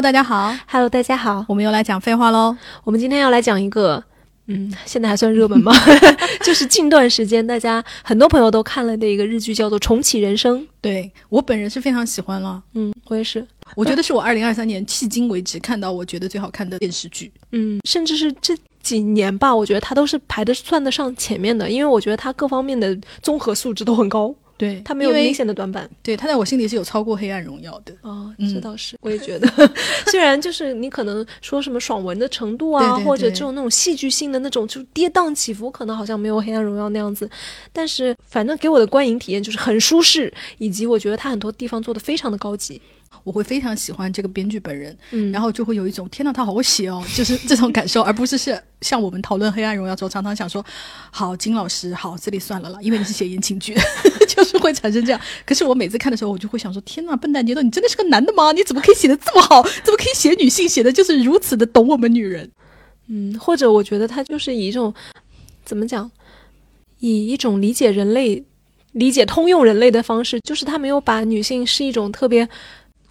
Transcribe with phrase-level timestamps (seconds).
[0.00, 2.56] 大家好，Hello，大家好，我们又来讲废话喽。
[2.84, 4.02] 我们今天要来讲一个，
[4.46, 5.74] 嗯，现在还算热门吗？
[6.42, 10.58] 就是近段时间大家很多朋友都看了的一个日剧，叫做《重启人生》。
[10.80, 24.34] 对我本人是非常喜欢了，嗯，我也是，我觉得是我二零二三年迄今为止看到我觉得最好看的电视剧，嗯，甚至是这几年吧，我觉得它都是排的算得上前面的，因为我觉得它各方面的综合素质都很高。
[24.60, 29.48] 对他没有明显的短板，对他在我心里是有超过《黑暗荣耀》的哦，这倒是，我也觉得，
[30.12, 37.28] 虽然就是你可能说什么爽文的程度啊，或者这种那种戏剧性的那种就跌宕起伏，可能好像没有《黑暗荣耀》那样子，
[37.72, 42.82] 但是反正给我的观影体验就是很舒适，以及我觉得他很多地方做的非常的高级。
[43.24, 50.64] 我会非常喜欢这个编剧本人，嗯，然后就会有一种天呐，他好会写哦， 就是这种感受，而不是是像我们讨论《黑暗荣耀》时候常常想说，
[51.10, 53.74] 好金老师，好这里算了了，因为你是写言情剧，
[54.28, 55.20] 就是会产生这样。
[55.44, 58.52] 可是我每次看的时候，我就会想说，天呐，笨蛋杰豆，你真的是个男的吗？
[58.52, 59.62] 你怎么可以写的这么好？
[59.84, 62.50] 怎么可以写女性写的就是如此的懂我们女人？
[63.08, 64.94] 嗯，或者我觉得他就是以一种
[65.64, 66.10] 怎么讲，
[67.00, 68.44] 以一种理解人类、
[68.92, 72.48] 理解通用人类的方式，就是他没有把女性是一种特别。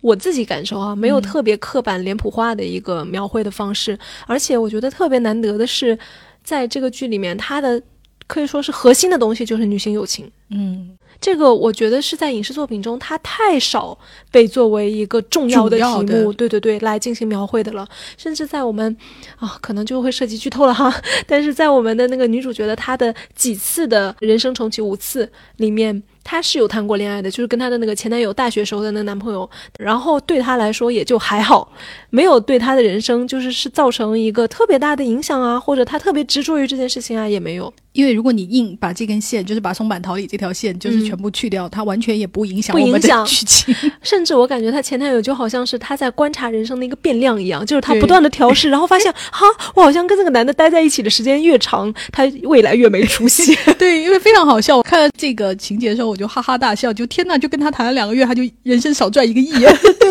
[0.01, 5.97] 我自己感受啊，没有特别刻板脸谱化的一个描绘的方式，而且我觉得特别难得的是，
[6.43, 7.81] 在这个剧里面，它的
[8.27, 10.31] 可以说是核心的东西就是女性友情。
[10.51, 13.97] 嗯，这个我觉得是在影视作品中，它太少
[14.31, 17.87] 被作为一个重要的题目，对对对，来进行描绘的了。
[18.17, 18.95] 甚至在我们
[19.37, 20.93] 啊，可能就会涉及剧透了哈。
[21.27, 26.01] 但是在我们的那个女主角的她的几次的人生重启五次里面。
[26.29, 29.49] 她是有谈过恋爱的，就是跟她的那个前男友大学时候的那个男朋友，
[29.79, 31.67] 然后对她来说也就还好，
[32.11, 37.73] 没有对她的人生就是是造成一个特别大的影响啊，或者她特别执着于这件事情啊，也没有。
[37.93, 43.75] 因为如果你硬把这根线，就是把松坂桃李这条线，就是全部去掉，它完全也不影响我们的剧情。
[44.01, 49.45] 甚至我感觉她前男友就好像是她在观察人生的一个变量一样， 就是她不断的调试，然后发现 哈，
[49.75, 53.57] 我好像跟这个男的待在一起的时间越长，他未来越没出息。
[53.77, 54.77] 对，因为非常好笑。
[54.77, 59.51] 我看到这个情节的时候，我就哈哈大笑，就天呐，就跟他谈了两个月，他就人生少赚一个亿。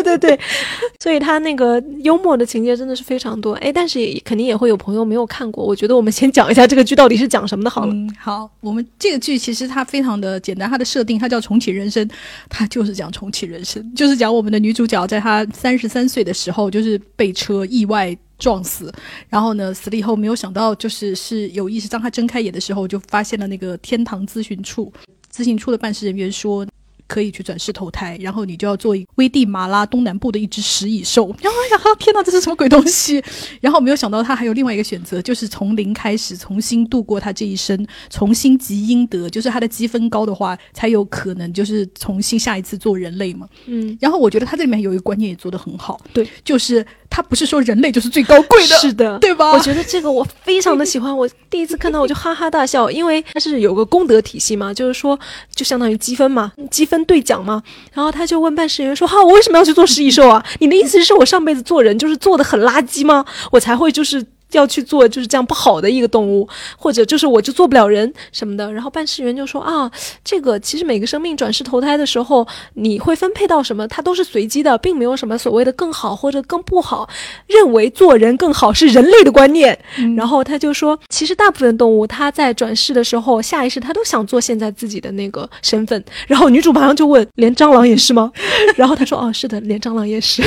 [0.03, 0.39] 对对对，
[1.01, 3.53] 所以他那个幽默的情节真的是非常多。
[3.53, 5.63] 哎，但是也肯定也会有朋友没有看过。
[5.63, 7.93] 我觉得我们先讲一下这个剧到底是讲什么的，好了。
[8.19, 12.07] 好，我们这个剧其实它非常的简单，它的设定它叫重启人生，
[12.49, 18.91] 它就是讲重启人生，就是讲我们的女主角在她三十三岁的时候，就是被车意外撞死，
[19.29, 24.91] 然后呢死了以后，没有想到就是是有意识，当她睁开眼的时候，就发现了那个天堂咨询处，
[25.33, 26.65] 咨询处的办事人员说。
[27.09, 31.35] 可以去转世投胎，然后你就要做危地马拉东南部的一只食蚁兽。
[31.41, 33.21] 然后呀，天哪，这是什么鬼东西？
[33.59, 43.49] 然后没有想到他还有另外一个选择，就是从零开始，重新度过他这一生，重新积阴德，就是他的积分高的话，才有可能就是重新下一次做人类嘛。
[43.65, 43.97] 嗯。
[43.99, 49.51] 然后我觉得他这里面有一个观念也做得很好，对，就是他不是说人类就是最高贵的，是的，对吧？
[49.51, 55.19] 我觉得这个我非常的喜欢，我第一次看到我就哈哈大笑，因为它是有个功德体系嘛，就是说
[55.53, 56.99] 就相当于积分嘛，积分。
[57.09, 57.63] 兑奖嘛？
[57.91, 60.45] 然后他就问办事员说：“哈，我为什么要去做食蚁兽啊？
[60.59, 63.25] 你的意思是我上辈子做人就是做的很垃圾吗？
[63.51, 68.71] 我才会就是。”要去做就是这样不好的一个动物，或者就是我就做不了人什么的。
[68.71, 69.89] 然后办事员就说啊，
[70.23, 77.09] 这个其实每个生命转世投胎的时候，你会分配到什么，它都是随机的，并没有什么所谓的更好或者更不好。
[77.47, 79.77] 认为做人更好是人类的观念。
[80.15, 86.03] 然后他就说，其实大部分动物它在转世的时候，下意识它都想做现在自己的那个身份。
[86.27, 88.31] 然后女主马上就问，连蟑螂也是吗？
[88.75, 90.41] 然后他说，哦，是的，连蟑螂也是。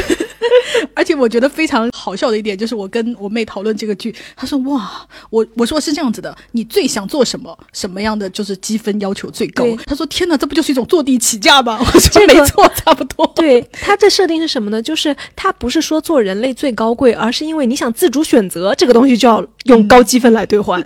[0.95, 7.57] 而且我觉得非常好笑的一点就是，我跟我妹讨论这个剧，她说：“哇，我我说是这样子的，你最想做什么？
[7.73, 14.81] 什么样的就是积分要求最高？”她说：“天哪，这不就是一种坐地起价吗？” 我说：“没错，差不多。”对他这设定是什么呢？
[14.83, 20.85] 就是他不是说做人类最高贵，而是因为你想自主选择这个东西，就要用高积分来兑换。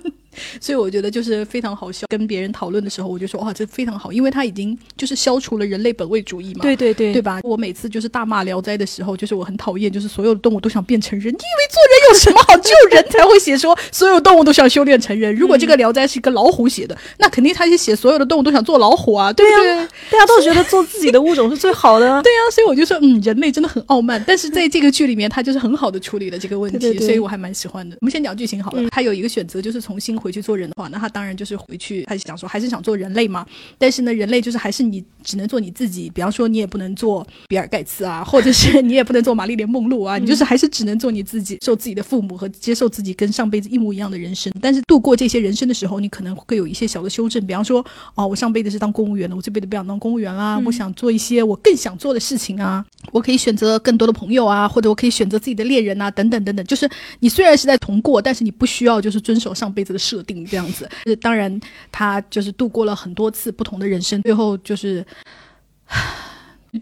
[0.61, 2.07] 所以我觉得就是非常好笑。
[2.09, 6.61] 跟别人讨论的时候，我就说哇，这非常好，因为他已经就是消除了人类本位主义嘛。
[6.63, 7.41] 对对对，对吧？
[7.43, 11.27] 我每次就是大骂《聊斋》的时候，就是我很讨厌，就是所有的动物都想变成人。
[11.27, 12.57] 你以为做人有什么好？
[12.59, 15.35] 只有人才会写说所有动物都想修炼成人。
[15.35, 19.33] 如果这个《聊斋》是一个老虎写的，那肯定他就写所有的动物都想做老虎啊。
[19.33, 22.07] 对呀，大家都觉得做自己的物种是最好的。
[22.23, 24.23] 对呀，所以我就说，嗯，人类真的很傲慢。
[24.27, 27.97] 但是在这个剧里面，他就是很好的处理了这个问题，所以我还蛮喜欢的。
[28.01, 28.89] 我们先讲剧情好了。
[28.91, 30.17] 他有一个选择，就是重新。
[30.27, 33.47] 回去做人的话，那他当然就是回去，他想说还是想做人类嘛。
[33.79, 44.53] 但是呢，人类就是还是你只能做你自己，比方说你也不能做比尔盖茨啊，或者是你也不能做玛丽莲梦露啊， 你就是还是只能做你自己，受自己的父母和接受自己跟上辈子一模一样的人生。
[44.61, 47.85] 但是度过这些人生的时候，你可能会有一些小的修正，比方说，
[48.17, 56.67] 哦，我上辈子是当公务员的，我这辈子不想当公务员啦，我想做一些我更想做的事情啊，我可以选择更多的朋友啊，或者我可以选择自己的恋人啊，等等等等。
[56.67, 56.89] 就是
[57.21, 60.89] 你虽然是在同过，但是你不需要就是遵守上辈子的设定这样子。
[61.21, 61.61] 当然，
[61.91, 65.05] 他就是度过了很多次不同的人生，最后就是。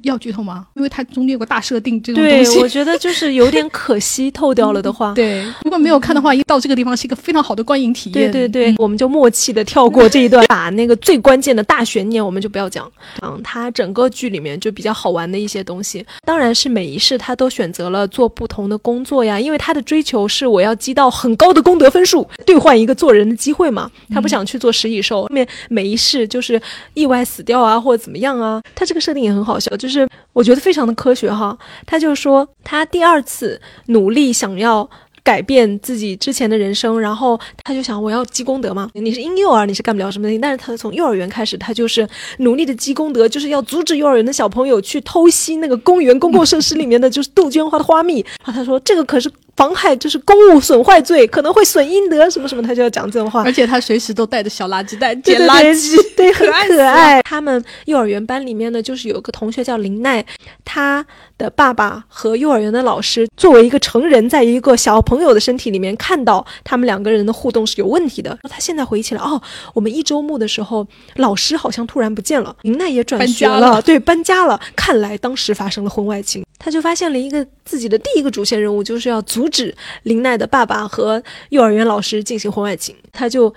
[0.03, 0.67] 要剧透吗？
[0.75, 5.13] 因为它中间有个大设定，这种东西，我觉得就是有点可惜，透掉了的话。
[5.17, 8.31] 对，如果没有看的话，一到这个地方是一个非常好的观影体验。
[8.31, 12.91] 对对对，我们就默契的跳过这一段，把那个最关键的大悬念我们就不要讲。
[13.23, 23.91] 嗯，它整个剧里面就比较好玩的一些东西，当然是每一世他都选择了做不同的工作呀，因为他的追求是我要积到很高的功德分数，兑换一个做人的机会嘛。
[24.11, 26.61] 他不想去做食蚁兽，后面每一世就是
[26.95, 28.63] 意外死掉啊，或者怎么样啊。
[28.75, 29.75] 他这个设定也很好笑。
[29.77, 31.55] 就就是我觉得非常的科学哈，
[31.85, 34.89] 他就说他第二次努力想要
[35.25, 38.89] 改变自己之前的人生，然后他就想我要积功德嘛。
[38.93, 42.07] 你是婴幼儿，你是干不了什么的，但是他从幼儿园开始，他就是
[42.39, 48.25] 努力的积功德，就是要阻止幼儿园的小朋友去偷袭那个公园公共设施里面的就是杜鹃花的花蜜。
[48.45, 49.31] 然后他说这个可是。
[49.57, 53.45] 妨害就是公务损坏罪，可能会损阴德什么什么，他就要讲这种话。
[53.45, 57.23] 而且他随时都带着小垃圾袋捡垃圾，对，很可爱。
[57.23, 60.27] 他们幼儿园班里面呢，就是有个同学叫林奈，
[60.65, 68.39] 他的爸爸和幼儿园的老师作为一个成人，在一个小朋友的身体里面看到他们两个人的互动是有问题的。
[68.49, 69.41] 他现在回忆起来，哦，
[69.73, 70.87] 我们一周目的时候，
[71.17, 74.61] 老师好像突然不见了，林奈也转学了，对，搬家了。
[74.77, 76.45] 看来当时发生了婚外情。
[76.57, 82.97] 他就发现了一个自己的第一个主线任务，就是要阻止林奈的爸爸和幼儿园老师进行婚外情。
[83.13, 83.53] 他就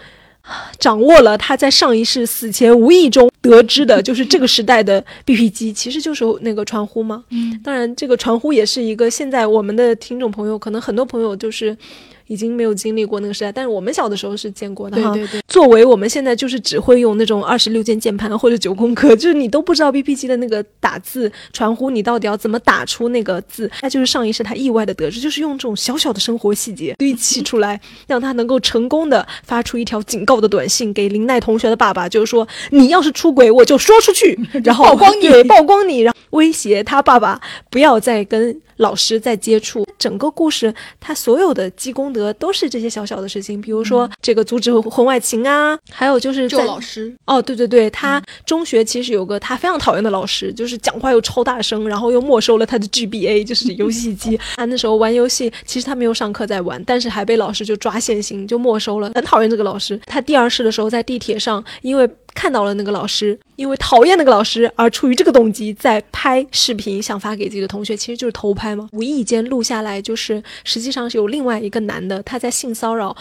[0.79, 7.23] 掌握了他在上一世死前无意中得知的，就是这个时代的 BP 机其实就是那个传呼吗？
[7.29, 11.77] 嗯，当然这个传呼也是一个现在我们的听众朋友可能很多朋友就是。
[12.27, 15.13] 已经没有经历过那个时代，但是我们小的时候是见过的哈。
[15.13, 15.41] 对对对。
[15.47, 23.69] 作为我们现在就是只会用那种二十六键键盘或者九宫格， 就是你都不知道 B P 机的那个打字传呼，你到底要怎么打出那个字？
[23.81, 37.39] 那就是上一世他意外的得知，就是用这种小小的生活细节堆砌出来，让他能够成功的发出一条警告的短信给林奈同学的爸爸，就是说你要是出轨，我就说出去， 然后曝光你，曝光你，然后威胁他爸爸
[37.69, 38.59] 不要再跟。
[38.77, 47.13] 老师再接触整个故事，他所有的积功德都是这些小小的事情，比如说这个阻止婚外情啊，还有就是救老师。
[47.25, 54.39] 哦，对对对，他中学其实有个他非常讨厌的老师，就是讲话又超大声，然后又没收了他的 GBA，就是游戏机。
[54.55, 59.11] 他 那时候玩游戏，其实他没有上课在玩，但是还被老师就抓现行，就没收了。
[59.15, 59.99] 很讨厌这个老师。
[60.05, 62.07] 他第二世的时候在地铁上，因为。
[62.33, 68.87] 看到了那个老师，因为讨厌那个老师而出于这个动机在拍视频，想发给自己的同学，其实就是偷拍嘛？
[68.91, 73.15] 无意间录下来，就是实际上是有另外一个男的，他在性骚扰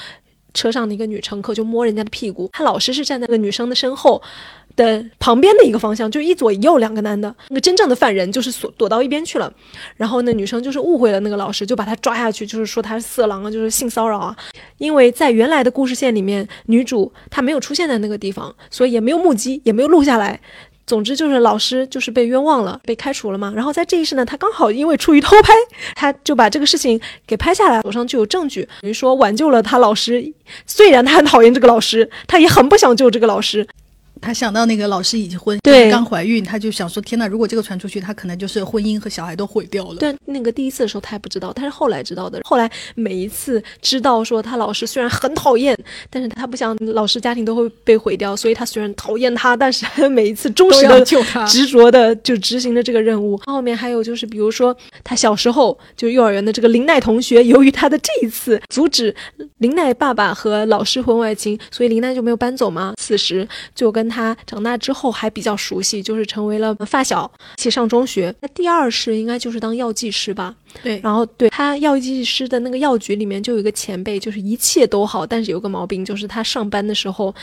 [0.52, 2.50] 车上的一个女乘客，就摸人家的屁股。
[2.52, 4.22] 他老师是站在那个女生的身后。
[4.76, 9.52] 的旁边的一个方向，就一左一右两个男的，那个真正的犯人就是躲躲到一边去了，
[9.96, 14.36] 然后那女生就是误会了那个老师，就把他抓下去，就是说他是色狼啊，就是性骚扰啊。
[14.78, 20.38] 因为在原来的故事线里面，女主她没有出现在那个地方，所以也没有目击，也没有录下来。
[20.86, 23.52] 总之就是老师就是被冤枉了，被开除了嘛。
[23.56, 25.52] 然后在这一世呢，他刚好因为出于偷拍，
[25.96, 30.32] 他就把这个事情给拍下来，手上就有证据，等于说挽救了他老师。
[30.64, 33.66] 虽然他很讨厌这个老师，他也很不想救这个老师。
[34.20, 39.96] 他想到那个老师已经婚，对，刚怀孕，他就想说：天呐，如果这个传出去，他可能就是婚姻和小孩都毁掉了。
[39.96, 42.40] 对，那个第一次的时候他还不知道，他是后来知道的。
[42.44, 45.76] 后来每一次知道说他老师虽然很讨厌，
[46.08, 53.38] 但是他不想老师家庭都会被毁掉，所以他虽然讨厌他，但是每一次忠实的救 他，执着的就执行了这个任务。
[53.44, 54.74] 后面还有就是，比如说
[55.04, 59.14] 他小时候就幼儿园的这个林奈同学，由于他的这一次阻止
[59.58, 62.94] 林奈爸爸和老师婚外情，所以林奈就没有搬走嘛。
[62.96, 64.05] 此时就跟。
[64.08, 68.34] 他长大之后还比较熟悉，就是成为了发小，一起上中学。
[68.40, 70.54] 那第二世应该就是当药剂师吧？
[70.82, 71.00] 对。
[71.02, 77.34] 然后对他药剂师的那个药局里面就有一个前辈，就是一切都好，但是有个毛病，就是他上班的时候，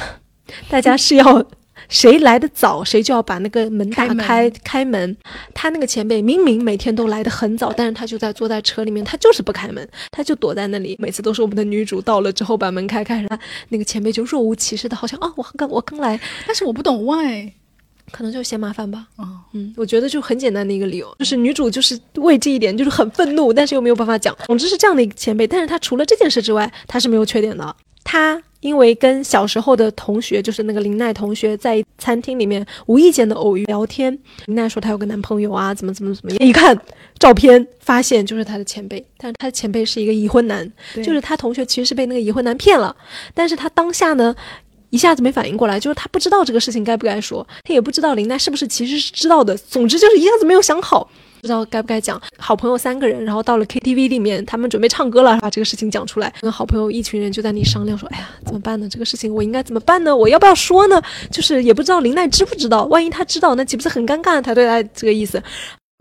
[0.68, 1.44] 大家是要。
[1.88, 5.16] 谁来的早，谁就要把那个门打开开门。
[5.54, 10.96] 他那个前辈明明每天都来的很早，但是他就在坐在车里面，他就是不开门，他就躲在那里。
[10.98, 17.52] 每次都是我们的女主到了之后把门开开，然后那个前辈就若无其事的，好像啊，我刚我刚来，但是我不懂 why，
[18.10, 19.06] 可能就嫌麻烦吧。
[19.16, 24.36] 啊，嗯，我觉得就很简单的一个理由，就是女主就是为这一点就是很愤怒，但是又没有办法讲。
[24.46, 27.76] 总之是这样的一个前辈，但是他除了这件事之外，他是没有缺点的。
[28.04, 34.16] 他因为跟小时候的同学，就是那个林奈同学，在餐厅里面无意间的偶遇聊天。
[34.46, 36.38] 林奈说她有个男朋友啊，怎么怎么怎么样。
[36.46, 36.78] 一看
[37.18, 42.94] 照片，发现就是他的前辈，但是他的前辈是一个已婚男，就是他同学其实是被那个已婚男骗了，
[43.34, 44.34] 但是他当下呢。
[44.90, 49.56] 一下子没反应过来，就是他不知道这个事情该不该说，他也不知道林奈是不是其实是知道的。
[49.56, 51.10] 总之就是一下子没有想好，
[51.42, 52.22] 不知道该不该讲。
[52.38, 56.32] 好朋友三个人，然后到了 KTV 里面，他们准备唱歌了，把这个事情讲出来。
[56.40, 58.88] 跟好朋友一群人就在那里商量说：“哎呀，怎么办呢？
[58.88, 60.16] 这个事情我应该怎么办呢？
[60.16, 61.02] 我要不要说呢？
[61.32, 64.40] 就是也不知道林奈知不知道，万一他知道，那岂不是很尴尬？
[64.40, 65.42] 他对他这个意思。”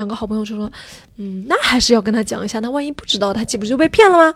[0.02, 0.70] 两个好朋友就说
[1.18, 2.60] ：“嗯，那还是要跟他讲一下。
[2.60, 4.34] 那万一不知道，他岂不是就被骗了吗？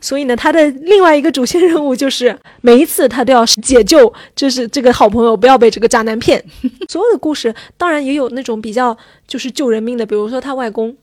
[0.00, 6.42] 所以呢，他的另外一个主线任务就是每一次他都要解救，就是这个好朋友不要被这个渣男骗。
[6.88, 10.96] 所有的故事当然也有那种比较就是救人命的，比如说他外公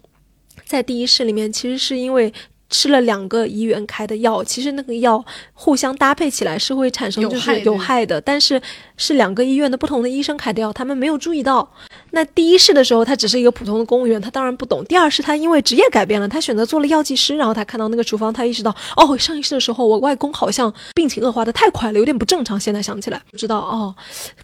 [0.66, 2.34] 在第一世里面其实是因为
[2.70, 8.62] 吃了两个医院开的药，其实那个药互相搭配起来是会产生就是有害的，但是
[8.98, 11.70] 是两个医院的不同的医生开的药，他们没有注意到。”
[12.12, 14.84] 那第一世的时候，他只是一个普通的公务员，他当然不懂。
[14.86, 17.36] 第二世，他因为职业改变了，他选择做了药剂师。
[17.36, 22.58] 然后他看到那个处方，他意识到，哦，上一世的时候，我外公好像病情恶化的太快了，有点不正常。
[22.58, 23.94] 现在想起来，不知道哦，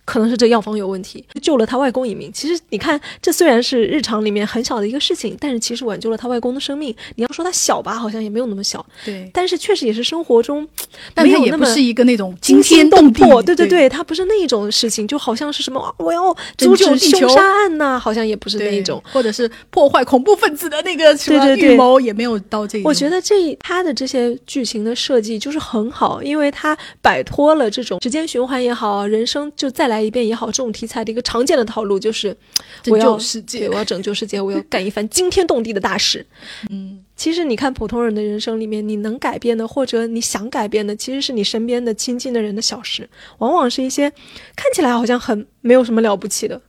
[0.04, 2.32] 可能是这药方有问题，救了他外公一命。
[2.34, 6.94] 其实你看，这虽然是日常里面很小的一个事情，但是其实挽救了他外公的生命。
[7.16, 8.86] 你要说他小吧，好像也没有那么小。
[9.04, 10.68] 对，但是确实也是生活中，
[11.16, 13.42] 没有那么是一个那种惊天动魄。
[13.42, 18.38] 对对对，它不是那一种事情，就好像是什么，我要阻止凶杀案呐，好像也。
[18.44, 22.82] 不是那一种，或者是破坏恐怖分子的那个什么预谋，也没有到这。
[22.84, 32.36] 我觉得这他的这些剧情的设计就是很好，因为他摆脱了这种时间循环也好，人生就再来一遍也好，这种题材的一个常见的套路，就是
[32.82, 36.26] 拯救世界，我要拯救世界，我要干一番惊天动地的大事。
[36.70, 44.10] 嗯，其实你看普通人的人生里面，你能改变的，或者你想改变的，其实是你身边的亲近的人的小事，往往是一些
[44.56, 46.60] 看起来好像很没有什么了不起的，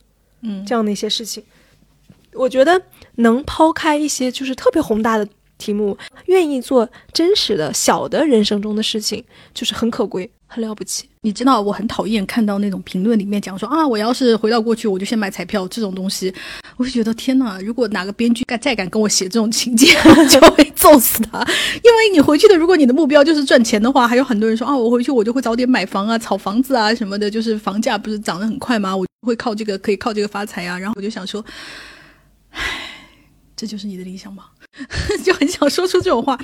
[0.41, 1.43] 嗯，这样的一些事情。
[2.33, 2.81] 我觉得
[3.15, 9.23] 能抛开一些就是特别宏大的题目，愿意做真实的小的人生中的事情，
[9.53, 11.09] 就是很可贵、很了不起。
[11.21, 16.33] 你知道，我很讨厌看到那种评论里面讲说啊，我要是回到过去，我就先买彩票这种东西。
[16.77, 19.87] 我就觉得天哪，如果哪个编剧敢再敢跟我写这种情节，
[20.29, 21.39] 就会揍死他。
[21.83, 28.95] 因为你回去的，如果你的目标就是赚钱的话，还有很多人说啊，我回去我就会早点买房啊，炒房子啊什么的，就是房价不是涨得很快吗？
[28.95, 30.77] 我会靠这个可以靠这个发财啊。
[30.77, 31.43] 然后我就想说。
[33.55, 34.45] 这就是你的理想吗？
[35.23, 36.37] 就很想说出这种话。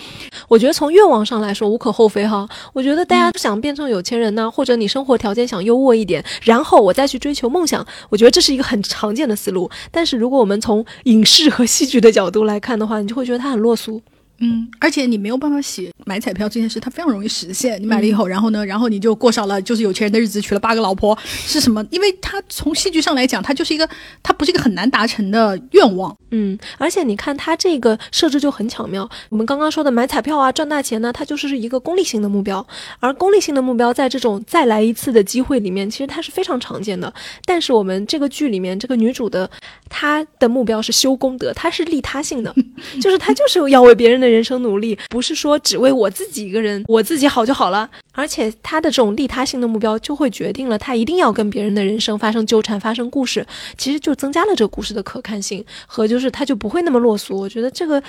[0.48, 2.48] 我觉得从愿望上来说无可厚非哈。
[2.72, 9.70] 我觉得大家想变成有钱人呢，或者你生活条件想优渥一点，然后我再去追求梦想，我觉得这是一个很常见的思路。
[9.92, 14.02] 但是如果我们从影视和戏剧的角度来看的话，你就会觉得他很落俗。
[14.42, 17.80] 嗯，而且你没有办法写买彩票这件事，它非常容易实现。
[17.80, 21.86] 你买了以后，然后呢，然后你就过上了就是有钱人的日子，娶了八个老婆， 是什么？
[21.92, 23.88] 因为它从戏剧上来讲，它就是一个，
[24.24, 26.16] 它不是一个很难达成的愿望。
[26.32, 29.08] 嗯，而且你看它这个设置就很巧妙。
[29.30, 32.66] 我们刚刚说的买彩票啊，赚大钱呢，它就是一个功利性的目标。
[33.00, 37.14] 而功利性的目标，在这种再来一次的机会里面，其实它是非常常见的。
[37.46, 39.48] 但是我们这个剧里面，这个女主的
[39.88, 42.56] 她的目标是修功德，她是利他性的，
[43.00, 44.31] 就是她就是要为别人的。
[44.32, 47.90] 人生努力不是说只为我自己一个人，我自己好就好了。
[48.14, 53.46] 而且他的这种利他性的目标，就会决定了他一定要跟别人的人生发生纠缠、发生故事。
[53.78, 57.38] 其实就增加了这个故事的可看性和就是他就不会那么落俗。
[57.38, 58.02] 我觉得这个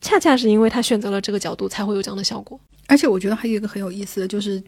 [0.00, 2.58] 恰恰是因为他选择了这个角度，才会有这样的效果。
[2.86, 4.62] 而且我觉得还有一个很有意思的就是。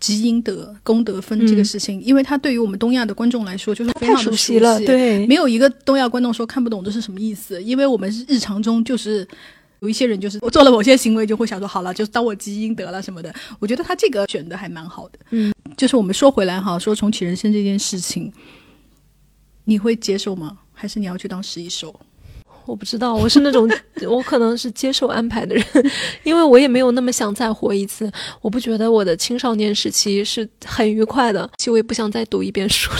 [0.00, 4.80] 积阴德、功德分这个事情，因为它对于我们东亚的观众来说就是非常熟悉了。
[4.80, 9.28] 对，没有一个东亚观众说看不懂这是什么意思，因为我们日常中就是。
[9.80, 13.34] 有一些人就是我做了某些行为，就会想说好了，就是当我积阴德了什么的。
[13.58, 15.18] 我觉得他这个选的还蛮好的。
[15.30, 18.32] 嗯，就是我们说回来哈，说重启人生这件事情，
[19.64, 20.58] 你会接受吗？
[20.72, 21.94] 还是你要去当十一手？
[22.66, 23.68] 我不知道，我是那种
[24.06, 25.64] 我可能是接受安排的人，
[26.22, 28.10] 因为我也没有那么想再活一次。
[28.42, 32.98] 我不觉得我的青少年时期是很愉快的，其实我也不想再读一遍书了。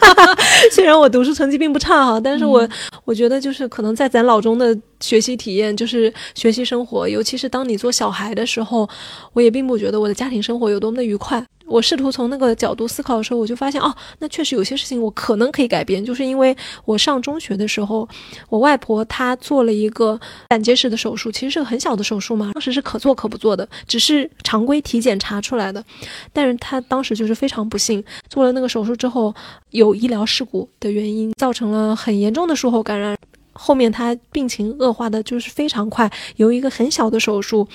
[0.72, 2.68] 虽然我读书成绩并不差哈，但是我
[3.04, 8.88] 我觉得就是可能在咱老中的学习体验，就是学习生活，尤其是当你做小孩的时候，
[9.32, 11.44] 我也并不觉得我的家庭生活有多么的愉快。
[11.66, 18.08] 我试图从那个角度思考的时候，我就发现哦，那确实有些事情我可能可以改变，就是因为我上中学的时候，
[18.48, 20.18] 我外婆她做了一个
[20.48, 25.84] 胆结石的手术，其实是个很小的手术嘛，当时是可做可不做的，只是常规体检查出来的，
[26.32, 29.34] 但是她当时就是非常不幸，做了那个手术之后，
[29.70, 33.16] 有医疗事故的原因，造成了很严重的术后感染，
[33.52, 37.66] 后面她病情恶化的就是非常快，由一个很小的手术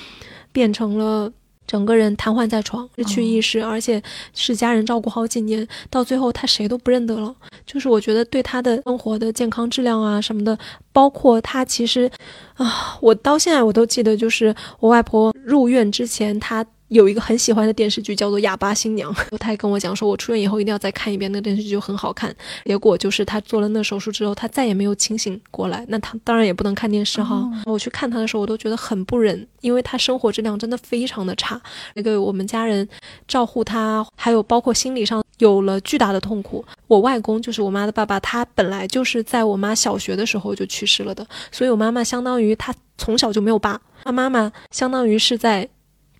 [0.53, 1.31] 变成了。
[1.71, 7.33] 整个人瘫痪在床，失去意识，而且是家人照顾好几年，到最后他谁都不认得了。
[7.65, 10.59] 就是我觉得对他的生活的健康质量啊什么的，
[10.91, 12.11] 包括他其实，
[12.55, 16.65] 啊，我到现在我都记得，就是我外婆入院之前，他。
[16.91, 22.35] 有一个很喜欢的电视剧叫做《哑巴新娘》， 他还跟我讲说，我出院以后一定要再看一遍那个电视剧，就很好看。
[22.65, 25.85] 结果就是他做了那手术之后，他再也没有清醒过来。
[25.87, 27.49] 那他当然也不能看电视哈。
[27.65, 31.59] 我去看他的时候，我都觉得很不忍，因为他生活质量真的非常的差。
[31.95, 32.85] 那个我们家人
[33.25, 36.65] 照顾他，还有包括心理上有了巨大的痛苦。
[36.87, 45.69] 我外公就是我妈的爸爸，他本来就是在我妈小学的时候就去世了的，所以我妈妈相当于他从小就没有爸，他妈妈相当于是在。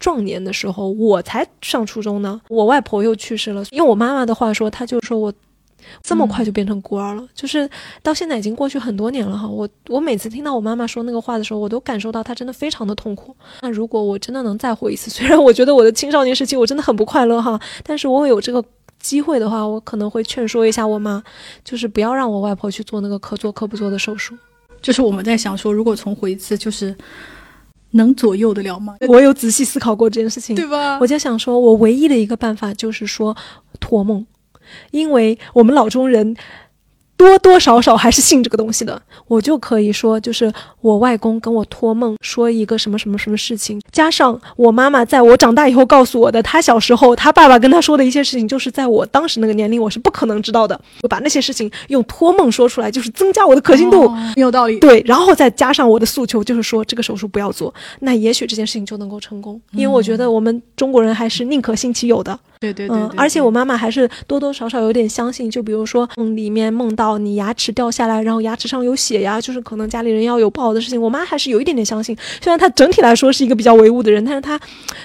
[0.02, 3.64] 壮年的时候，我才上初中呢，我外婆又去世了。
[3.72, 5.32] 用我妈妈的话说，她就说我
[6.02, 7.70] 这么快就变成孤儿了，就是
[8.02, 9.48] 到现在已经过去很多年了哈。
[9.48, 13.36] 我我每次听到我妈妈说那个话的时候，我都感受到她真的非常的痛苦。
[13.62, 18.64] 那如果我真的能再活一次， 虽然我觉得我的青少年时期我真的很不快乐哈，但是我有这个
[19.00, 21.22] 机会的话，我可能会劝说一下我妈，
[21.64, 24.36] 就是不要让我外婆去做那个可做可不做的手术。
[24.82, 26.96] 就是我们在想说，如果重活一次，就是。
[27.92, 28.96] 能左右得了吗？
[29.08, 31.00] 我有仔细思考过这件事情，对吧？
[31.00, 33.36] 我就想说，我唯一的一个办法就是说
[33.80, 34.26] 托梦，
[34.92, 36.36] 因为我们老中人。
[37.22, 40.52] 多多少少还是信这个东西的，我就可以说，就是
[40.82, 50.80] 我外公跟我托梦说一个什么什么什么事情，加上我妈妈在我长大以后告诉我的，她小时候她爸爸跟她说的一些事情，就是在我当时那个年龄我是不可能知道的。
[51.04, 54.80] 我把那些事情用托梦说出来，就是增加我的可信度，有道理。
[54.80, 59.62] 对，然后再加上我的诉求，就是说这个手术不要做，那也许这件事情就能够成功。
[59.74, 62.40] 因为我觉得我们中国人还是宁可信其有的。
[62.62, 71.02] 对对对，嗯，而且我妈妈还是多多少少有点相信，就比如说梦里面梦到你牙齿掉下来，然后牙齿上有血呀，就是可能家里人要有不好的事情。
[71.02, 74.60] 我妈还是有一点点相信，虽然她整体来说是一个比较唯物的人，但是她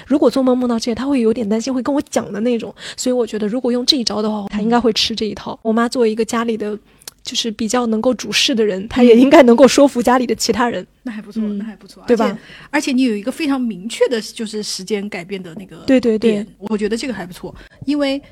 [0.06, 2.74] 如果做梦梦到这些，她会有点担心，会跟我讲的那种。
[2.94, 5.58] 所以我觉得如果用这一招的话，她应该会吃这一套。
[5.62, 6.78] 我妈作为一个家里的。
[7.26, 10.86] 就是比较能够主事的人，他也应该能够说服家里的其他人。
[11.02, 12.38] 那还不错，那还不错，对吧？
[12.70, 17.52] 而且你有一个非常明确的，就是时间改变的那个对对对，我觉得这个还不错。
[17.84, 18.22] 因为，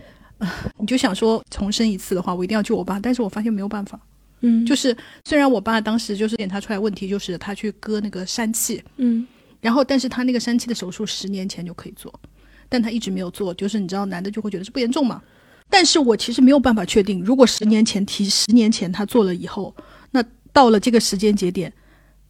[0.79, 3.99] 你就想说重生一次的话，我一定要救我爸，但是我发现没有办法。
[4.43, 9.27] 嗯，就是虽然我爸当时就是检查出来问题，就是他去割那个疝气，嗯，
[9.61, 12.13] 然后但是他那个疝气的手术十年前就可以做，
[12.69, 15.21] 但他一直没有做，就是你知道男的就会觉得是不严重嘛。
[15.75, 19.75] 但是我其实没有办法确定，如果十年前提十年前他做了以后，
[20.13, 21.73] 那到了这个时间节点，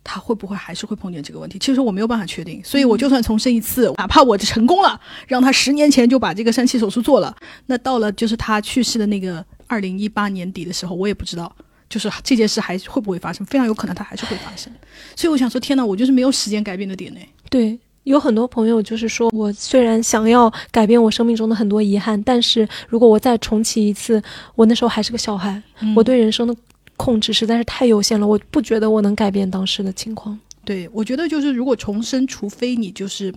[0.03, 1.59] 他会不会还是会碰见这个问题？
[1.59, 11.55] 其实我没有办法确定，所以我就算重生一次，哪怕我成功了，让他十年前就把这个疝气手术做了，那到了就是他去世的那个二零一八年底的时候，我也不知道，
[11.91, 14.73] 就是这件事还会不会发生，非常有可能它还是会发生。
[15.15, 17.21] 所以我想说，天哪，我就是没有时间改变的点呢。
[17.51, 17.79] 对。
[18.05, 24.23] 有很多朋友就是说，我虽然想要改变我生命中的很多遗憾，但是如果我再重启一次，
[24.55, 25.61] 我那时候还是个小孩，
[25.97, 26.55] 我对人生的
[26.97, 30.39] 控制实在是太有限了，我不觉得我能改变当时的情况。
[30.65, 33.35] 对，我觉得就是如果重生，除非你就是。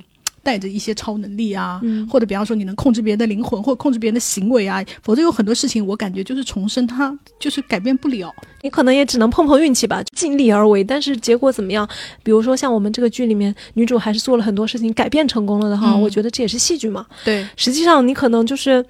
[0.47, 8.33] 带着一些超能力啊，或者比方说你能控制别人的灵魂，或者控制别人的行为啊，否则有很多事情我感觉就是重生，它就是改变不了。
[8.61, 10.81] 你可能也只能碰碰运气吧，尽力而为。
[10.81, 11.85] 但是结果怎么样？
[12.23, 15.93] 比如说像我们这个剧里面，女主还是做了很多事情，改变成功了的哈。
[15.93, 17.05] 我觉得这也是戏剧嘛。
[17.25, 18.85] 对，实际上你可能就是。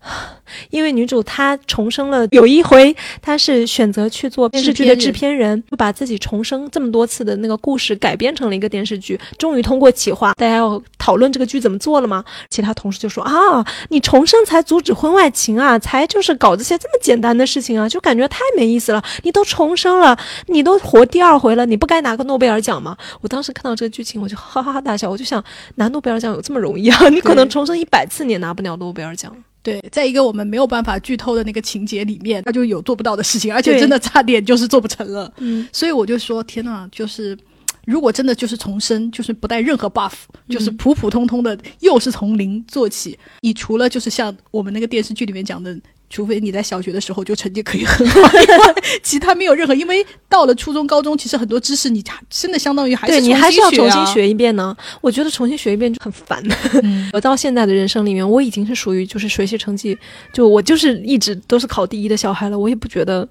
[0.70, 12.24] 因为女主她重生了，有一回她是选择去做电视剧的制片人，就把自己重生这么多次的那个故事改编成了一个电视剧，终于通过企划，大家要讨论这个剧怎么做了吗？
[12.48, 19.02] 其他同事就说啊，你重生才阻止婚外情啊，才就是搞这些这么简单的事情啊，就感觉太没意思了。
[19.22, 22.96] 你都重生了，你都活第二回了，你不该拿个诺贝尔奖吗？
[23.20, 25.42] 我当时看到这个剧情，我就哈哈哈大笑，我就想
[25.74, 27.08] 拿诺贝尔奖有这么容易啊？
[27.10, 29.36] 你可能重生一百次你也拿不了诺贝尔奖。
[29.68, 35.32] 对，在一个我们没有办法剧透的那个情节里面，他就有做不到的事情，而且真的差点就是做不成了。
[35.38, 37.36] 嗯，所以我就说，天呐，就是
[37.88, 40.12] 如果真的就是重生，就是不带任何 buff，
[40.48, 45.74] 就是普普通通的，又是从零做起，你除了就是像我们那个电视剧里面讲的。
[46.10, 48.30] 除非你在小学的时候就成绩可以很好，
[49.02, 49.74] 其他没有任何。
[49.74, 54.74] 因为到了初中、高中，其实很多知识你真的相当于还是你还是要重新学一遍呢。
[55.02, 56.42] 我觉得重新学一遍就很烦。
[57.12, 59.98] 我到现在的人生里面，我已经是属于就是学习成绩，
[60.32, 62.58] 就我就是一直都是考第一的小孩了。
[62.58, 63.28] 我也不觉得。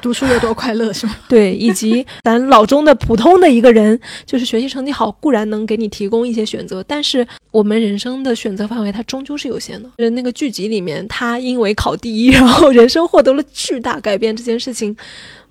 [0.00, 1.16] 读书有多快乐是吗？
[1.28, 9.90] 对，以及咱老中的普通的一个人，就是学习成绩好，固然能给你提供一些选择，但是我们人生的选择范围它终究是有限的。
[9.96, 14.96] 人那个剧集里面，他因为考第一， 然后人生获得了巨大改变这件事情，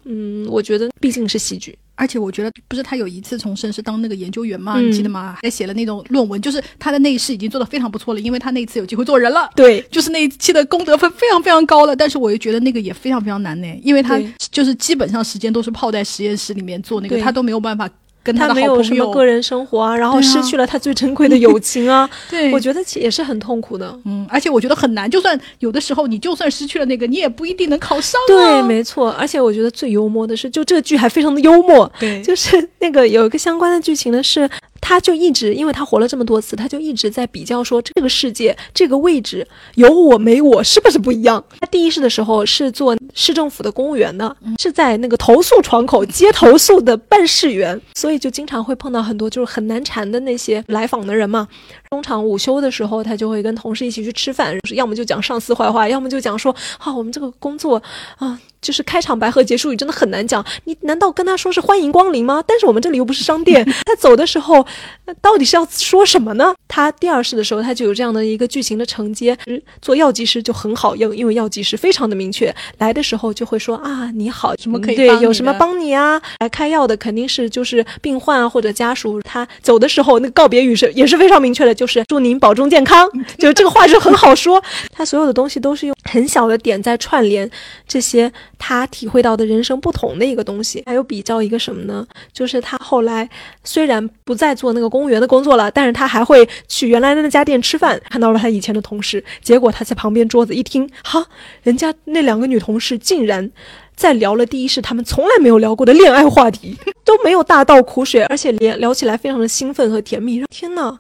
[0.06, 5.38] 嗯，我觉得毕竟是喜剧，而且我觉得，不是他有一次重生是当那个研究员嘛，嗯你记得吗？
[5.42, 9.50] 还写了那种论文，就是他的内饰已经做得非常不错了，因为他那一次有机会做人了。
[9.56, 14.20] 对，就是那一期的功德分非常非常高了，但是我又觉得那个也非常非常难呢，因为他
[14.52, 17.90] 就是基本上时间都是泡在实验室里面做那个，他都没有办法
[18.26, 19.06] 跟他的没有什么。
[19.14, 23.98] 个人生活啊，然后失去了他最珍贵的友情啊， 对，我觉得其也是很痛苦的。
[24.04, 28.28] 嗯，而且我觉得很难，就算有的时候你就算失去了那个，你也不一定能考上、啊。
[28.28, 34.50] 对，没错，而且我觉得最幽默的是，就这个剧还非常的幽默，对就是那个有一个相关的剧情呢，是
[34.88, 41.44] 他就一直，因为他活了这么多次，他就一直在比较说这个世界这个位置有我没我是不是不一样。
[41.60, 51.48] 他第一世的时候是做市政府的公务员的，是在那个投诉窗口接投诉的办事员，所以就经常会碰到很多就是很难缠的那些来访的人嘛。
[51.90, 57.82] 中场午休的时候，他就会跟同事一起去吃饭，要么就讲上司坏话，要么就讲说啊，我们这个工作
[58.18, 60.44] 啊，就是开场白和结束语真的很难讲。
[60.64, 62.44] 你难道跟他说是欢迎光临吗？
[62.48, 63.64] 但是我们这里又不是商店。
[63.86, 64.66] 他走的时候，
[65.06, 66.56] 那到底是要说什么呢？
[66.68, 69.38] 他第二世的时候，他就有这样的一个剧情的承接。
[69.80, 76.20] 做药剂师就很好用，因为药剂师非常的明确，来的时候就会说啊，你好，什么可以对，有什么帮你啊？
[76.40, 79.22] 来开药的肯定是就是病患啊或者家属。
[79.22, 83.08] 他走的时候，那个告别语是也是非常明确的，就是祝您保重健康。
[83.38, 84.62] 就是这个话是很好说。
[84.92, 87.50] 他所有的东西都是用很小的点在串联
[87.88, 90.84] 这些他体会到的人生不同的一个东西。
[90.86, 92.06] 还有比较一个什么呢？
[92.34, 93.30] 就是他后来
[93.64, 99.24] 虽然不再做那个公务员的工作了，但是他还会去原来的那家店吃饭，看到了他以前的同事。
[99.42, 101.26] 结果他在旁边桌子一听，哈，
[101.64, 103.52] 人家那两个女同事竟然。
[103.96, 110.44] 在聊了第一世他们从来没有聊过的恋爱话题，都没有大倒苦水，而且聊聊起来非常的兴奋和甜蜜。
[110.50, 110.98] 天呐！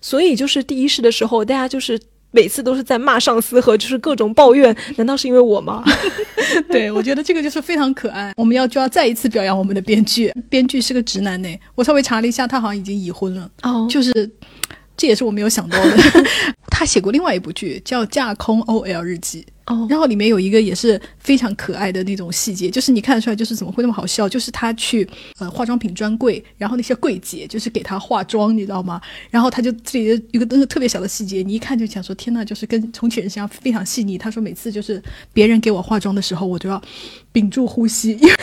[0.00, 5.82] 所以就是第一世的时候，大家就是每次都是在骂上司和就是各种抱怨，难道是因为我吗？
[6.70, 8.32] 对，我觉得这个就是非常可爱。
[8.36, 11.48] 我们要就要再一次表扬我们的编剧，编剧是个直男呢。
[11.74, 14.30] 我稍微查了一下，他好像已经已婚了，哦就是
[14.96, 15.96] 这也是我没有想到的。
[16.70, 19.42] 他写过另外一部剧叫《架空 OL 日记》。
[19.68, 24.26] 哦，然后里面有一个也是非常可爱的那种细节，就是你看得出来，就是怎么会那么好笑？
[24.28, 25.06] 就是他去
[25.38, 29.00] 呃化妆品专柜，然后那些柜姐就是给他化妆，你知道吗？
[29.30, 34.16] 然后他就这里的有个那个特别小的细节，你一看就想说天呐，就是跟重启人一样非常细腻。
[34.16, 35.02] 他说每次就是
[35.34, 36.80] 别人给我化妆的时候，我都要
[37.32, 38.34] 屏住呼吸， 因为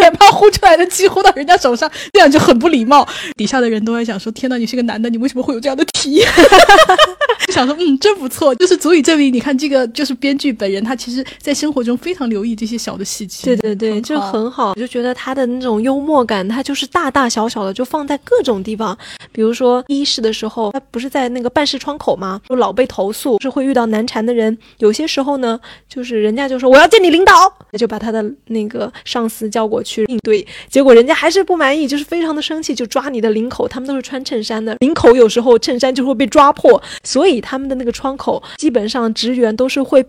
[0.00, 3.06] 也怕呼出来的气呼到人家手上，这样就很不礼貌。
[3.36, 6.28] 底下的人都在想说天呐，你是个男的，你为什么会有这样的体验？
[7.46, 13.44] 就想说，嗯，真不错，就是足以证明，你看这个就是编剧本人，他其实在生活中非常留意这些小的细节。
[13.44, 18.96] 对对对，就很好，我就觉得他的那种幽默感，他就是大大小小的，就放在各种地方。
[19.30, 22.40] 比如说一试的时候，他不是在那个办事窗口吗？
[22.48, 24.56] 就老被投诉，是会遇到难缠的人。
[24.78, 27.32] 有些时候呢，就是人家就说我要见你领导，
[27.78, 33.68] 就把他的那个上司叫过去应对，结果人家还是不满意，就是非常的生气，就抓你的领口。
[33.68, 40.02] 他们都是穿衬衫的，领口有时候衬衫就会被抓破，所以他们的那个窗口基本上职员都是会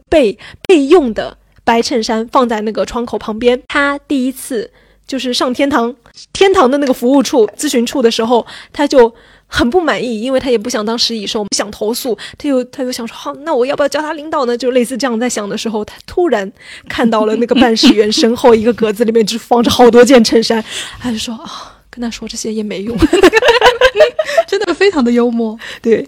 [0.67, 3.61] 备备用的白衬衫放在那个窗口旁边。
[3.67, 4.69] 他第一次
[5.05, 5.95] 就是上天堂，
[6.33, 9.13] 天堂的那个服务处咨询处的时候，他就。
[9.49, 14.57] 很不满意，因为他也不想当食蚁兽，想投诉，他又他又想说，好，那我要不要叫他领导呢？
[14.57, 16.51] 就类似这样在想的时候，他突然
[16.89, 20.61] 看到了那个办事员身后一个格子里面只放着好多件衬衫，
[20.99, 22.97] 他就说啊，跟他说这些也没用。
[24.45, 25.57] 真的非常的幽默。
[25.81, 26.05] 对，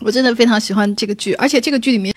[0.00, 2.13] 我真的非常喜欢这个剧，而且这个剧里面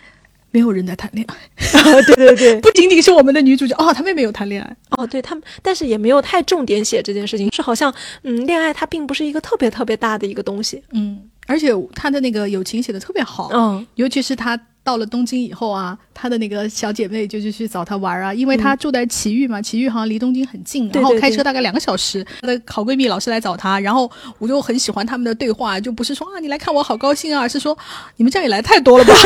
[0.51, 4.77] 没有人在谈恋爱，对 对对， 不仅仅是我们的女主角哦，她妹妹有谈恋爱。
[4.91, 10.81] 哦，对他们，但是也没有太重点写这件事情，是好像嗯，恋爱它并不是一个特别特别大的一个东西。
[10.93, 22.25] 嗯，而且她的那个友情写的特别好，嗯，尤其是她到了东京以后啊，她的那个小姐妹就就去找她玩啊，因为她住在埼玉嘛，埼玉好像离东京很近，然后开车大概两个小时。
[22.41, 27.77] 她的好闺蜜老是来找她，然后我就很喜欢他们的对话，就不是说啊你来看我好高兴啊，而是说
[28.15, 29.13] 你们这样也来太多了吧。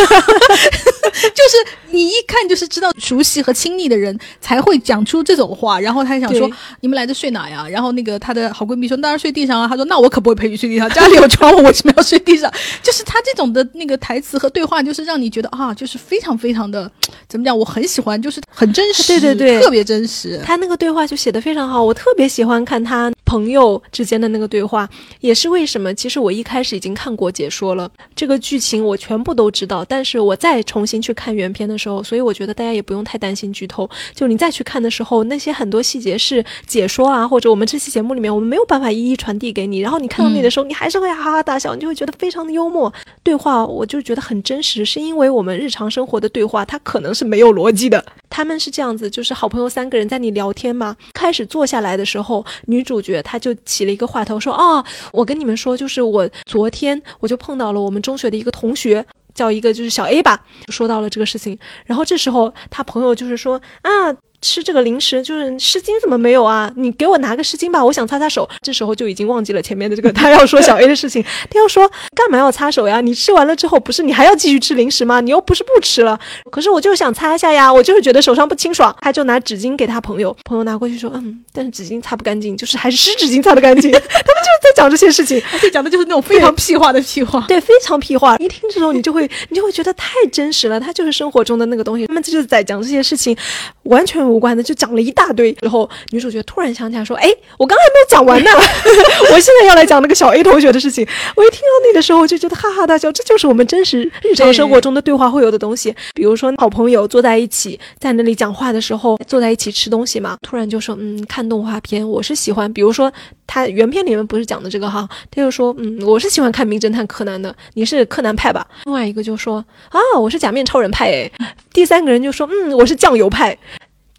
[1.12, 6.50] 就是你一看就是知道熟悉和亲密的人才会讲出这种话，然后她还想说
[6.82, 7.68] 你们来这睡哪呀？
[7.70, 12.52] 然后那个她的好闺蜜说当然睡地上啊，她说那我可不会陪你睡地上，家里有床我为什么要睡地上？
[12.82, 16.81] 就是她这种的那个台词和对话，就是让你觉得啊，就是非常非常的
[17.28, 20.40] 怎么讲，我很喜欢，就是很真实，对对对特别真实。
[20.44, 24.90] 他那个对话就写的非常好，我特别喜欢看他朋友之间的那个对话，
[25.22, 25.94] 也是为什么？
[25.94, 33.90] 其实我一开始已经看过解说了，这个剧情我全部都知道，但是我再重新去看原片的时候，所以我觉得大家也不用太担心剧透。
[34.14, 42.92] 就你再去看的时候，那些很多细节是解说啊，或者我们这期节目里面我们没有办法一一传递给你，然后你看到那里的时候，你还是会哈哈大笑，你就会觉得非常的幽默。
[43.24, 50.98] 对话我就觉得很真实，是因为我们日常生活的对话它可能是没有逻辑的，他们是这样子，就是好朋友三个人在你聊天嘛。
[51.14, 64.16] 开始坐下来的时候，女主角她就起了一个话头，说：“哦，我跟你们说，就是我昨天我就碰到了我们中学的一个同学。”叫一个就是小 A 吧，说到了这个事情，然后这时候他朋友就是说啊。
[64.42, 66.72] 吃这个零食就是湿巾怎么没有啊？
[66.76, 68.48] 你给我拿个湿巾吧，我想擦擦手。
[68.62, 73.02] 这时候就已经忘记了前面的这个他要说小 A 的事情，他要说干嘛要擦手呀？
[73.02, 75.22] 你吃完了之后不是你还要继续吃零食吗？
[75.22, 76.20] 你又不是不吃了。
[76.52, 78.96] 可是我就是想擦一下呀，我就是觉得手上不清爽。
[79.02, 83.92] 他就拿纸巾给他朋友，朋友拿过去说嗯，但是纸巾擦不干净，就是还是湿纸巾擦的干净。
[83.94, 88.36] 他们就是在讲这些事情，而且讲的就是那种非常屁话的屁话，对，非常屁话。
[88.38, 92.08] 一听这种你就会你就会觉得太真实了，他就是生活中的那个东西。
[92.08, 93.36] 他们就是在讲这些事情，
[93.84, 95.12] 完全无关的，就讲了一。
[95.12, 98.50] 大堆，然后女主角突然想起来说：“哎，我刚还没有讲完呢，
[99.30, 105.94] 我现在要来讲那个小 A 同学的事情。”我一听到那个时候，我就觉得哈哈大笑，这就是我们真实日常生活中的对话会有的东西。
[106.14, 113.12] 比如说，好朋友坐在一起，在那里讲话的时候，坐在一起吃东西嘛，突然就说：“嗯，看动画片，我是喜欢。”比如说，
[113.46, 121.32] 他原片里面不是讲的这个哈，他就说：“嗯，我是喜欢看名侦探柯南的，你是柯南派吧？”另外一个就说：“啊，我是假面超人派。”哎，
[121.74, 123.56] 第三个人就说：“嗯，我是酱油派。”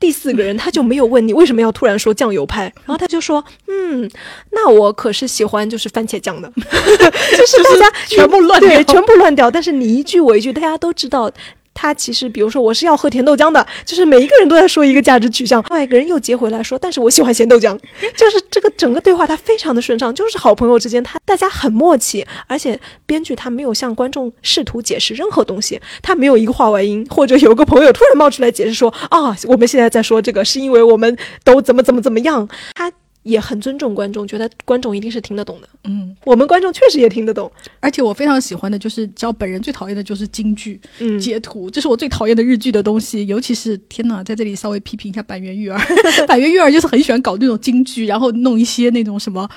[0.03, 4.11] 第四个人他就没有问你为什么要突然说酱油派， 然后他就说，嗯，
[4.51, 11.31] 那我可是喜欢就是番茄酱的， 就是大家全部乱对，全部乱掉，但是你一句我一句，大家都知道。
[11.74, 17.78] 他其实，比如说，我是要喝甜豆浆的，就是每一个人都在说一个价值取向，另外一个人又接回来说，但是我喜欢咸豆浆，
[18.16, 32.92] 就是这个整个对话，它非常的顺畅，就是好朋友之间，他大家很默契，而且编剧他没有向观众试图解释任何东西，他没有一个话外音，或者有个朋友突然冒出来解释说，啊，我们现在在说这个是因为我们都怎么怎么怎么样，他。
[33.22, 35.68] 也很尊重观众，觉得观众一定是听得懂的。
[35.85, 37.50] 嗯，我们观众确实也听得懂。
[37.80, 43.26] 而且我非常喜欢的就是，只要本人最讨厌的就是京剧嗯，截图，这是我最讨厌的日剧的东西。
[43.26, 45.78] 尤其是天哪，在这里稍微批评一下板垣育儿，
[46.26, 49.48] 板垣育儿就是很喜欢搞那种京剧，然后弄一些那种什么。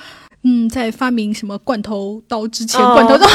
[0.48, 3.26] 嗯，在发明什么罐头刀之前，罐头刀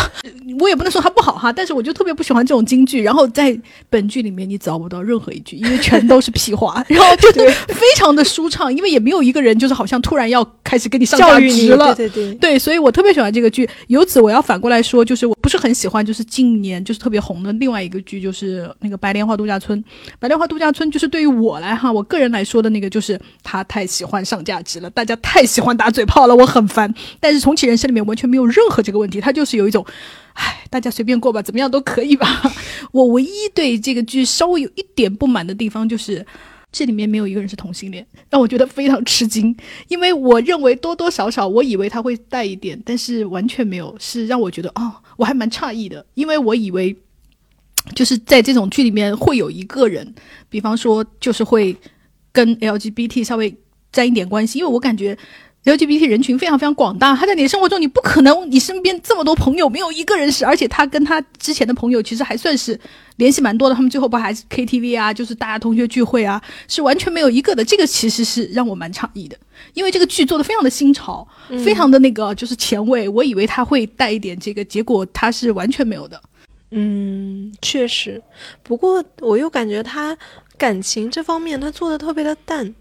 [0.61, 3.03] 我也不能说它不好哈，但是我就特别不喜欢这种京剧。
[3.03, 7.29] 然后在本剧里面你找不到任何一句，因为全都是屁话， 然后就
[7.67, 13.69] 非常的舒畅，因为也没有一个人就是好像突然要开始跟你上价值了，对对对，对，所以我特别喜欢这个剧。
[13.87, 19.77] 由此我要反过来说，就是我不是很喜欢，就是近年就是特别红的另外一个剧，就是那个《白莲花度假村》。
[20.17, 26.93] 《白莲花度假村》就是对于我来哈，我个人来说的那个就是他太喜欢上价值了，大家太喜欢打嘴炮了，我很烦。
[27.19, 29.85] 但是重启人生里面完全没有任何这个问题，他就是有一种，
[30.33, 32.41] 唉，大家随便过吧，怎么样都可以吧。
[32.91, 36.25] 我唯一对这个剧稍微有一点不满的地方，就是
[36.71, 39.55] 这里面没有一个人是同性恋，让我觉得非常吃惊。
[39.87, 46.05] 因为我认为多多少少，我以为他会带一点，但是完全没有，是让我觉得哦，我还蛮诧异的。
[46.13, 46.95] 因为我以为
[47.95, 50.13] 就是在这种剧里面会有一个人，
[50.49, 51.75] 比方说就是会
[52.31, 53.53] 跟 LGBT 稍微
[53.91, 55.17] 沾一点关系，因为我感觉。
[55.63, 62.79] LGBT 人群非常非常广大，他在你的生活中，你不可能你身边这么多朋友没有一个人是，而且他跟他之前的朋友其实还算是
[63.17, 67.63] 联系蛮多的，他们最后不还是 KTV 啊，就是大家同学聚会啊，是完全没有一个的。
[67.63, 69.37] 这个其实是让我蛮诧异的，
[69.75, 71.27] 因为这个剧做的非常的新潮，
[71.63, 76.19] 非常的那个就是前卫，我以为他会带一点这个，结果他是完全没有的。
[76.71, 78.19] 嗯，确实，
[78.63, 80.17] 不过我又感觉他
[80.57, 82.73] 感情这方面他做的特别的淡。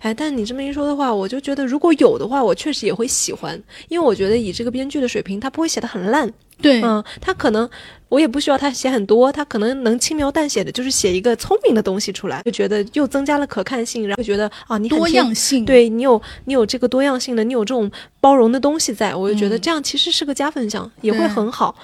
[0.00, 6.32] 哎，但你这么一说的话，我就觉得如果有的话，我确实也会喜欢，因为我觉得以这个编剧的水平，他不会写的很烂。
[6.60, 7.68] 对，嗯，他可能。
[8.08, 17.90] 我也不需要他写很多，他可能能轻描淡写的，就是写一个聪明的东西出来，就觉得又增加了可看性，然后觉得啊，你多样性，对你有你有这个多样性的，你有这种
[18.20, 21.74] 包容的东西在，我就觉得这样其实是个加分项，也会很好。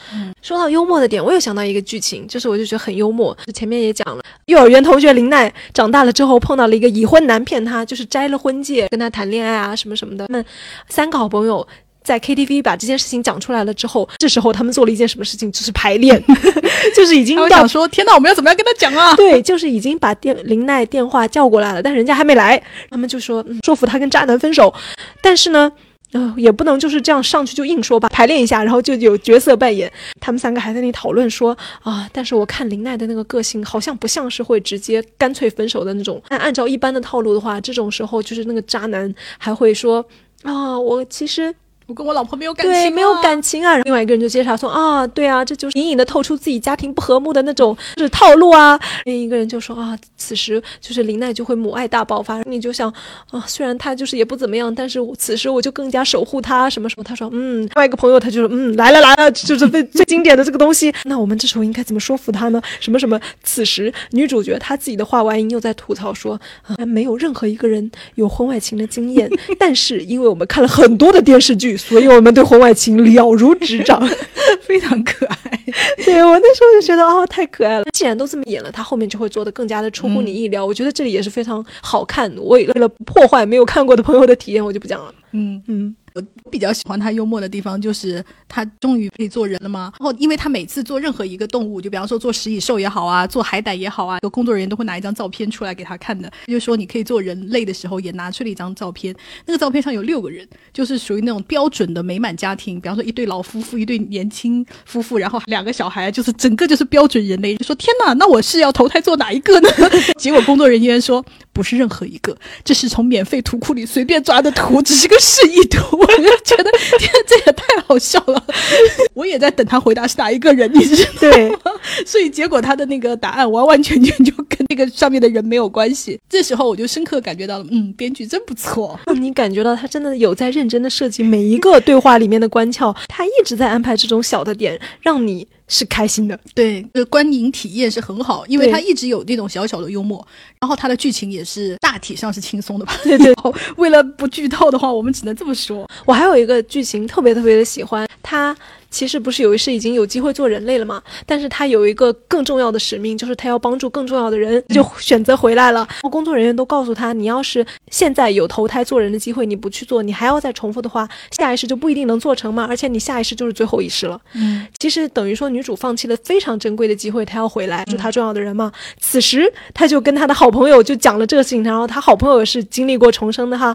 [0.43, 3.37] 说到幽默的点，我又想到一个剧情，就是我就觉得很幽默。
[3.53, 10.29] 前面也讲了，幼儿园同学林奈长大了之后碰到了一个已婚男骗她，就是摘了婚戒跟他谈恋爱啊什么什么的。
[10.29, 10.45] 他们
[10.89, 11.67] 三个好朋友。
[12.05, 15.51] 在 KTV 把这件事情讲出来了之后，这时候他们做了一件什么事情？
[15.53, 16.23] 就是排练，
[16.97, 19.15] 就是已经想说天哪，我们要怎么样跟他讲啊？
[19.17, 24.73] 对，就是已经把电林奈电话叫过来了，但是人家还没来，他们就说嗯说服他跟渣男分手。
[25.21, 25.71] 但是呢，
[26.13, 29.91] 呃，也不能就是这样上去就硬说吧，排练一下，然后就有角色扮演。
[30.21, 36.23] 他们三个还在那里讨论说啊，但是我看林奈的那个个性好像不像是会直接干脆分手的那种。
[36.29, 40.05] 但按照一般的套路的话，这种时候就是那个渣男还会说
[40.43, 41.55] 啊，我其实。
[41.87, 43.77] 我跟我老婆没有感情、对，没有感情啊。
[43.79, 48.79] 另外一个人就接茬说啊，对啊，这就是隐隐的透出自己家庭不和睦的那种就是套路啊。
[49.05, 52.93] 另一个人就说啊，此时就是林奈就会母爱大爆发，你就想
[53.31, 57.03] 啊，虽然他就是也不怎么样，但是我此时我就更加守护他，什么什么。
[57.05, 60.95] 他说嗯，另外一个朋友他就说嗯，来了来了，就是最最经典的这个东西。
[61.05, 62.63] 那我们这时候应该怎么说服他呢？
[62.81, 63.21] 什么什么？
[63.43, 71.72] 此时女主角她自己的话外音又在吐槽说啊，没有任何一个人有婚外情的经验， 但是因为我们看了很多的电视剧。
[71.77, 74.03] 所以我们对婚外情了如指掌，
[74.63, 75.37] 非常可爱。
[76.05, 77.85] 对我那时候就觉得哦，太可爱了。
[77.93, 80.65] 既然都这么演了，他后面就会做的更加的出乎你意料。
[80.65, 82.33] 嗯、我觉得这里也是非常好看。
[82.37, 85.15] 我为了破坏没有看过的朋友的体验，我就不讲了。
[85.33, 85.97] 嗯嗯。
[86.15, 89.93] 我比较喜欢他幽默的地方，就是他终于可以做人了吗？
[89.99, 99.15] 然后，因为他每次做任何一个动物，就比方说做食蚁兽也好啊，做海胆也好啊，有工作人员都会拿一张照片出来给他看的，就是说你可以做人类的时候，也拿出了一张照片。
[99.47, 107.57] 那个照片上有六个人，就是属于那种标准的美满家庭，比方说一对老夫妇，一对年轻夫妇，然后两个小孩，就是整个就是标准人类。
[107.57, 109.69] 就说天哪，那我是要投胎做哪一个呢？
[110.19, 115.83] 结果工作人员说不是任何一个，这是从免费图库里随便抓的图，只是个示意图。
[115.99, 116.71] 我就觉得。
[116.99, 118.45] 天，这也太好笑了！
[119.15, 121.19] 我也在等他回答是哪一个人，你知道吗？
[121.21, 121.59] 对，
[122.05, 126.19] 所以结果他的那个答案完完全全就跟那个上面的人没有关系。
[126.29, 128.99] 这时候我就深刻感觉到了，嗯，编剧真不错。
[129.15, 136.39] 你感觉到他真的有在认真的设计每一个对话里面的关窍，他一直在安排这种小的点，让你是开心的。
[136.55, 140.27] 对，观影体验是很好，因为他一直有那种小小的幽默，
[140.63, 142.97] 然后他的剧情也是大体上是轻松的吧？
[143.03, 143.35] 对对。
[143.77, 145.91] 为了不剧透的话，我们只能这么说。
[146.05, 148.57] 我还有一个剧情特别特别的喜欢，他
[148.89, 151.03] 其实不是有一世已经有机会做人类了吗？
[151.27, 155.89] 但是他有一个更重要的使命，就是他要帮助更重要的人，就选择回来了。
[156.13, 162.67] 工作人员都告诉他，你要是现在有投胎做人的机会，你不去做，你还要再重复的话，下一世就不一定能做成嘛。
[162.69, 164.21] 而且你下一世就是最后一世了。
[164.35, 168.71] 嗯，其实等于说女主放弃了非常珍贵的机会，她要回来，是她重要的人嘛。
[169.01, 173.75] 此时她就跟她的好朋友就讲了这个事情，然后他好朋友也是经历过重生的哈。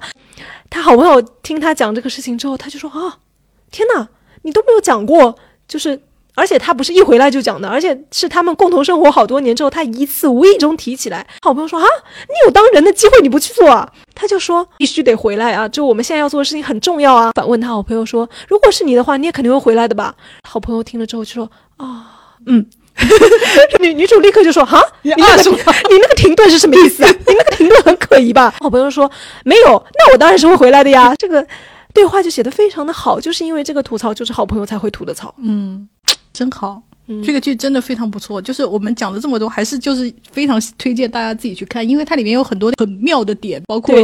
[0.69, 3.17] 他好朋友听他讲这个事情之后，他就说啊，
[3.71, 4.07] 天哪，
[4.43, 5.35] 你都没有讲过，
[5.67, 5.99] 就是，
[6.35, 11.25] 而且他不是一回来就讲的，而且是他们共同生活好多年之后，他一次无意中提起来。
[11.41, 11.85] 好朋友说啊，
[12.27, 13.91] 你有当人的机会，你不去做啊？
[14.13, 17.31] 他就说必须得回来啊，就我们现在要做的事情很重要啊。
[17.33, 20.15] 反问他好朋友说，如果是你的话，你也肯定会回来的吧？
[20.43, 22.65] 好朋友听了之后就说啊，嗯。
[23.79, 25.43] 女女主立刻就说：“哈，你那个
[25.89, 27.09] 你那个停顿是什么意思啊？
[27.27, 29.09] 你那个停顿很可疑吧？” 好朋友说
[29.45, 31.45] ：“没有，那我当然是会回来的呀。”这个
[31.93, 35.33] 对话就写得非常的好，就是因为这个吐槽就是好朋友才会吐的槽。
[35.41, 35.87] 嗯，
[36.33, 36.81] 真好。
[37.23, 43.95] 这个剧真的非常不错，就是我们讲了这么多，还是就是非常推荐大家自己去看，因为它里面有很多很妙的点，包括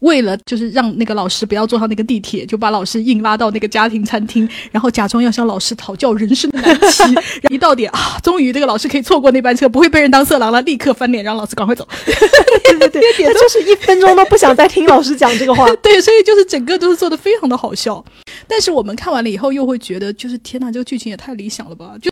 [0.00, 7.48] 为了就是让那个老师不要坐上那个地铁，就把老师硬拉到那个家庭餐厅，然后假装要向老师讨教人生的难题。
[7.50, 11.86] 一到点啊，终于这个老师可以错过那班车，不会被人当色狼了，立刻翻脸让老师赶快走。
[12.06, 15.68] 对对对，他 就是一分钟都不想再听老师讲这个话。
[15.76, 18.02] 对，所以就是整个都是做的非常的好笑，
[18.46, 22.10] 但是我们看完了以后又会觉得，就是天呐，这个剧情也太理想了吧，就。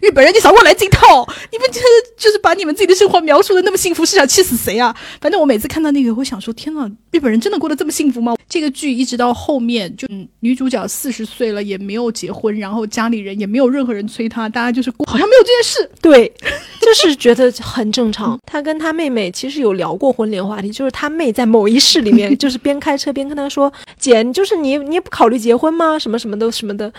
[0.00, 1.26] 日本人，你少给我来这一套！
[1.52, 4.94] 你们就是就是把你们自己的生活描述的那么幸福，是想气死谁啊？
[5.20, 8.34] 反正我每次看到那个，我会想说：天呐，日本人真的过得这么幸福吗？
[8.48, 10.06] 这个剧一直到后面，就
[10.40, 15.90] 女主角四十岁了也没有结婚，然后家里人也没有任何人催她，大家就是好像没有这件事。
[16.00, 16.32] 对，
[16.80, 18.38] 就是觉得很正常。
[18.46, 25.98] 她跟她妹妹其实有聊过婚恋话题，就是她妹在某一世里面， 就是边开车边跟她说：“姐，就是你，你也不考虑结婚吗？
[25.98, 26.92] 什么什么的什么的。”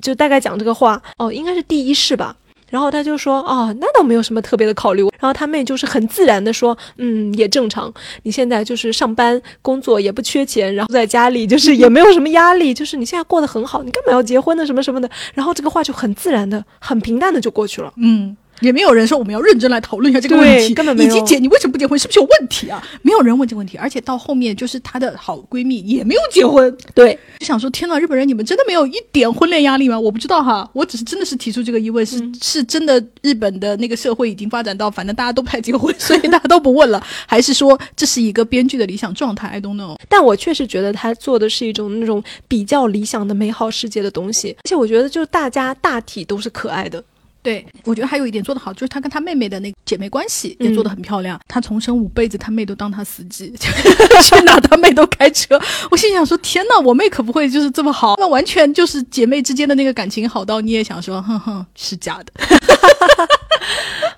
[0.00, 2.36] 就大概讲这个话哦，应该是第一世吧。
[2.70, 5.02] 然后他就说哦，那倒没有什么特别的考虑。
[5.20, 7.92] 然后他妹就是很自然的说，嗯，也正常。
[8.24, 14.66] 你现在就是上班工作也不缺钱，然后在家里就是 也没有什么压力，就是你现在过得很好，你干嘛要结婚呢？
[14.66, 15.08] 什么什么的。
[15.34, 17.92] 然后这个话就很自然的、很平淡的就过去了。
[17.96, 18.36] 嗯。
[18.60, 21.16] 也没有人说我们要认真来讨论一下这个问题，根本没有。
[21.16, 21.98] 以及姐，你为什么不结婚？
[21.98, 22.82] 是不是有问题啊？
[23.02, 26.74] 没有人问这个问题，而且到后面就是她的好闺蜜也没有结婚。
[26.94, 29.98] 对，就想说天呐，日本人你们真的没有一点婚恋压力吗？
[29.98, 39.96] 我不知道哈，我只是真的是提出这个疑问，是是真的日本的那个社会已经发展到反正大家都不太结婚， 所以大家都不问了，还是说这是一个编剧的理想状态？I don't know。
[40.08, 47.02] 但我确实觉得他做的是一种那种比较理想的美好世界的东西，而且我觉得就是大家大体都是可爱的。
[47.44, 51.38] 对，我觉得还有一点做得好，就是他跟他妹妹的那个姐妹关系也做得很漂亮。
[51.46, 55.60] 他重生五辈子，他妹都当他司机， 去哪他妹都开车。
[55.90, 62.32] 我心想说：天呐，我妹可不会就是这么好，那完全就是姐妹之间的那个感情好到你也想说，哼哼，是假的。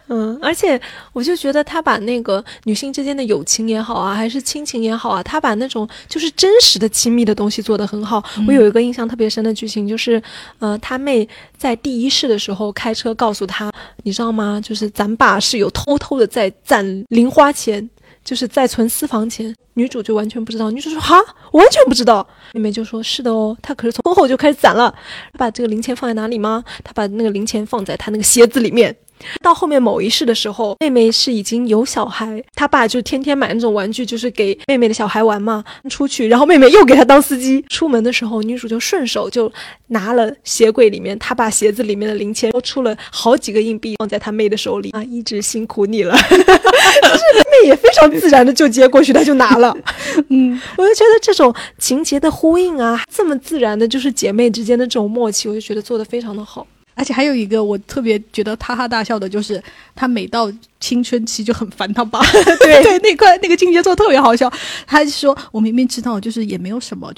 [0.09, 0.81] 嗯，而且
[1.13, 8.23] 我就觉得他把那个女性之间的友情也好啊，还是亲情也好啊，他把那种就是真实的亲密的东西做得很好。
[8.47, 10.23] 我有一个印象特别深的剧情，就是
[10.59, 13.73] 呃，他妹在第一世的时候开车告诉他，
[14.05, 14.61] 你知道吗？
[14.63, 17.89] 就是咱爸是有偷偷的在攒零花钱。
[18.25, 20.69] 就是在存私房钱，女主就完全不知道。
[20.69, 21.17] 女主说：“哈，
[21.53, 24.93] 我完全不知道。”妹妹就说：“是的哦，她可是从婚后就开始攒了。
[25.39, 26.65] 把这个零钱放在哪里吗？
[26.83, 28.97] 她把那个零钱放在她那个鞋子里面。”
[29.43, 35.65] 到后面某一世的时候，妹妹是已经有小孩，他爸就天天买那种玩具，就是给妹妹的小孩玩嘛。
[35.89, 37.65] 出去，然后妹妹又给他当司机。
[37.69, 39.51] 出门的时候，女主就顺手就
[39.89, 46.17] 拿了鞋柜里面，他把鞋子里面的零钱都出了好几个硬币，放在他妹的手里啊，一直辛苦你了。
[46.27, 49.77] 就是妹也非常自然的就接过去，他就拿了。
[50.31, 56.67] 嗯，我就觉得这种情节的呼应啊，这么自然的，就是姐妹之间的这种默契，我就觉得做的非常的好。
[56.97, 59.63] 而且还有一个我特别觉得哈哈大笑的，就是
[59.95, 62.21] 他每到青春期就很烦他爸。
[62.59, 64.51] 对对，那块那个情节做的特别好笑。
[64.87, 67.13] 他说：“我明明知道，就是也没有什么，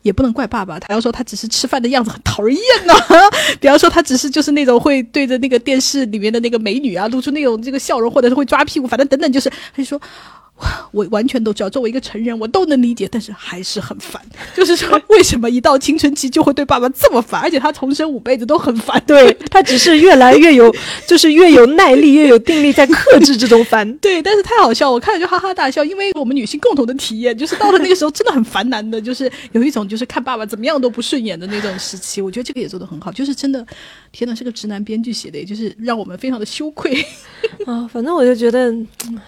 [0.00, 0.80] 也不能怪爸爸。
[0.80, 2.94] 他要说他只是吃饭的样子很讨人厌呢。
[3.60, 10.00] 比方说他只是就是那种会对着那个电视里面的那个美女啊露出那种这个笑容，或者是会抓屁股，反正等等，就是他就说。”
[10.92, 14.20] 我完全都知道，作为一个成人，我都能理解，但是还是很烦。
[14.56, 17.40] 就是说，为什么一到青春期就会对爸爸这么烦？
[17.40, 19.02] 而且他重生五辈子都很烦。
[19.06, 20.74] 对 他只是越来越有，
[21.06, 23.92] 就是越有耐力，越有定力在克制这种烦。
[23.98, 32.20] 对，但是太好笑，我看了就哈哈大笑，因为我们女性共同的体验，就是到了那个时候真的很烦男的，就是有一种就是看爸爸怎么样都不顺眼的那种时期。
[32.20, 33.64] 我觉得这个也做得很好，就是真的，
[34.10, 37.04] 天呐，是个直男编剧写的，也就是让我们非常的羞愧
[37.66, 37.88] 啊。
[37.92, 38.74] 反正我就觉得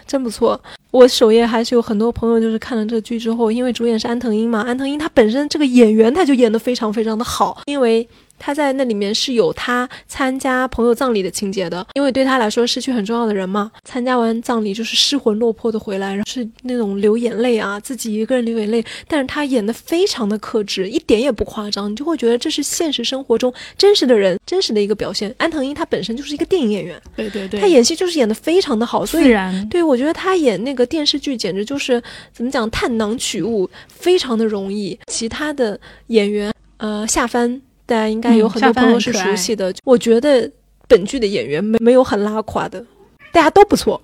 [0.06, 0.60] 真不错。
[0.90, 8.08] 我首页还是有很多朋友，就是看了这个剧之后，因为主演是安藤英嘛，安藤英他本身这个演员，他就演得非常非常的好，因为。
[8.40, 13.70] 他在那里面是有他参加朋友葬礼的情节的，因为对他来说失去很重要的人嘛。
[13.84, 18.84] 参加完葬礼就是失魂落魄的回来，然后是那种流眼泪啊，自己一个人流眼泪。
[19.06, 25.32] 但是他演的非常的克制，一点也不夸张，你就会觉得这是现实生活中真实的人，真实的一个表现。
[25.36, 29.68] 安藤英他本身就是一个电影演员，对对对，他演戏就是演的非常的好，自然。
[29.68, 34.98] 对我觉得他演那个电视剧简直就是怎么讲，探囊取物，非常的容易。
[35.06, 37.60] 其他的演员，呃，下帆。
[37.90, 39.74] 大家应该有很多朋友是熟悉的。
[39.82, 40.48] 我觉得
[40.86, 42.86] 本剧的演员没没有很拉垮的，
[43.32, 44.00] 大家都不错，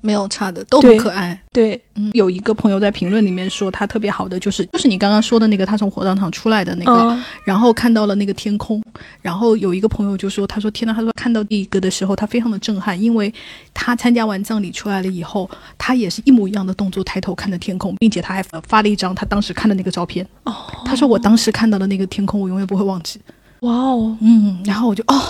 [0.00, 1.40] 没有差的，都很可爱。
[1.52, 8.82] 对，嗯，有一个朋友在评论里面说他特别好的就是就是你刚刚说的那个他从火葬场出来的那个，然后看到了那个天空，
[9.20, 13.32] 然后有一个朋友就说他说天呐，他说看到第一个的时候他非常的震撼，因为
[13.74, 20.24] 他参加完葬礼出来了以后，他也是一模一样的动作抬头看着天空，并且他还发了一张他当时看的那个照片。
[20.44, 23.20] 哦，他说我当时看到的那个天空我永远不会忘记。
[23.60, 25.20] 哇哦，嗯，然后我就哦，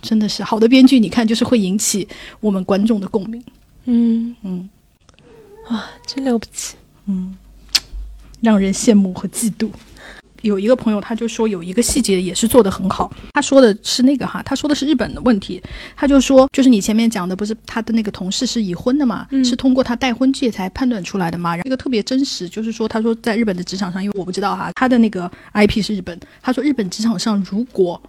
[0.00, 2.08] 真的是好的编剧，你看就是会引起
[2.40, 3.40] 我们观众的共鸣，
[3.84, 4.68] 嗯嗯，
[5.70, 6.76] 哇，真了不起，
[7.06, 7.36] 嗯，
[8.40, 9.70] 让人羡慕和嫉妒。
[10.42, 13.12] 有一个朋友，他就说有一个细节也是做得很好。
[13.32, 15.62] 他说的是那个哈，他说的是日本的问题。
[15.94, 19.24] 他就说，就是你前面讲的，不是他的那个同事是已婚的嘛？
[19.44, 21.56] 是通过他带婚戒才判断出来的嘛？
[21.58, 26.18] 这个特别真实，就是说，他说在日本的职场上，因为我不知道哈，他的那个 IP 是日本。
[26.42, 28.02] 他说日本职场上，如果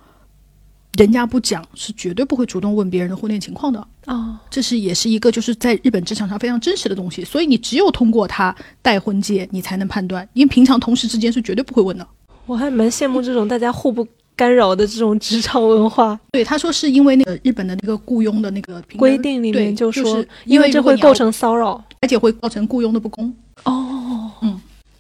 [0.98, 4.40] 人家不讲，是绝对不会主动问别人的婚恋情况的啊。
[4.50, 7.24] 这是也是一个就是在日本职场上非常真实的东西。
[7.24, 12.08] 所以你只有通过他带婚戒，你才能判断，因为平常同事之间是绝对不会问的。
[12.46, 16.20] 我还蛮羡慕这种大家互不干扰的这种职场文化。
[16.32, 23.34] 对，他说是因为那个日本的那个雇佣的那个规定里面就说，因为这会构成骚扰，而且会造成雇佣的不公。
[23.64, 23.93] 哦，嗯，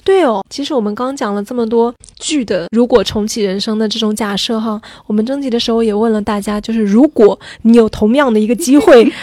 [0.03, 0.43] 对哦。
[0.49, 9.11] 其实我们刚讲了这么多剧的，如果重启人生的这种假设哈，我们征集的时候也问了大家，就是如果你有同样的一个机会。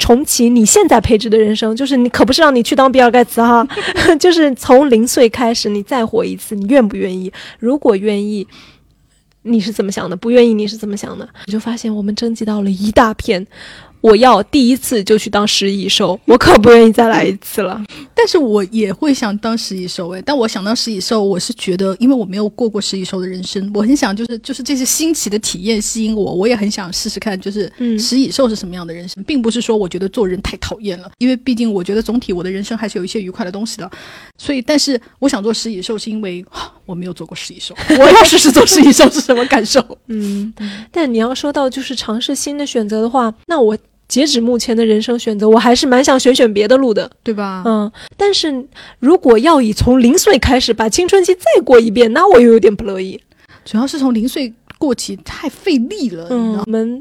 [0.00, 3.64] 重启你现在配置的人生，就是你可不是让你去当比尔盖茨哈，
[4.18, 7.30] 就是从零岁开始，你再活一次，你愿不愿意？
[7.58, 8.44] 如果愿意，
[9.42, 10.16] 你是怎么想的？
[10.16, 11.28] 不愿意，你是怎么想的？
[11.46, 13.46] 我就发现我们征集到了一大片。
[14.00, 17.82] 我要第一次就去当食蚁兽， 我可不愿意再来一次了。
[18.14, 33.90] 但是我也会想当食蚁兽诶，但我想当食蚁兽，我是觉得，因为我没有过过食蚁兽的人生，我很想就是就是这些新奇的体验吸引我，我也很想试试看，就是食蚁兽是什么样的人生，并不是说我觉得做人太讨厌了，因为毕竟我觉得总体我的人生还是有一些愉快的东西的。
[34.36, 36.44] 所以，但是我想做食蚁兽，是因为
[36.84, 39.82] 我没有做过食蚁兽， 我要试试做食蚁兽是什么感受。
[40.08, 40.52] 嗯，
[40.90, 43.76] 但你要说到就是尝试新的选择的话，那我。
[44.10, 47.62] 截止目前的人生选择，我还是蛮想选选别的路的，对吧？
[47.64, 48.66] 嗯，但是
[48.98, 53.18] 如果要以从零岁开始把青春期再过一遍，那我又有点不乐意。
[53.64, 56.26] 主要是从零岁过起太费力了。
[56.30, 57.00] 嗯，我们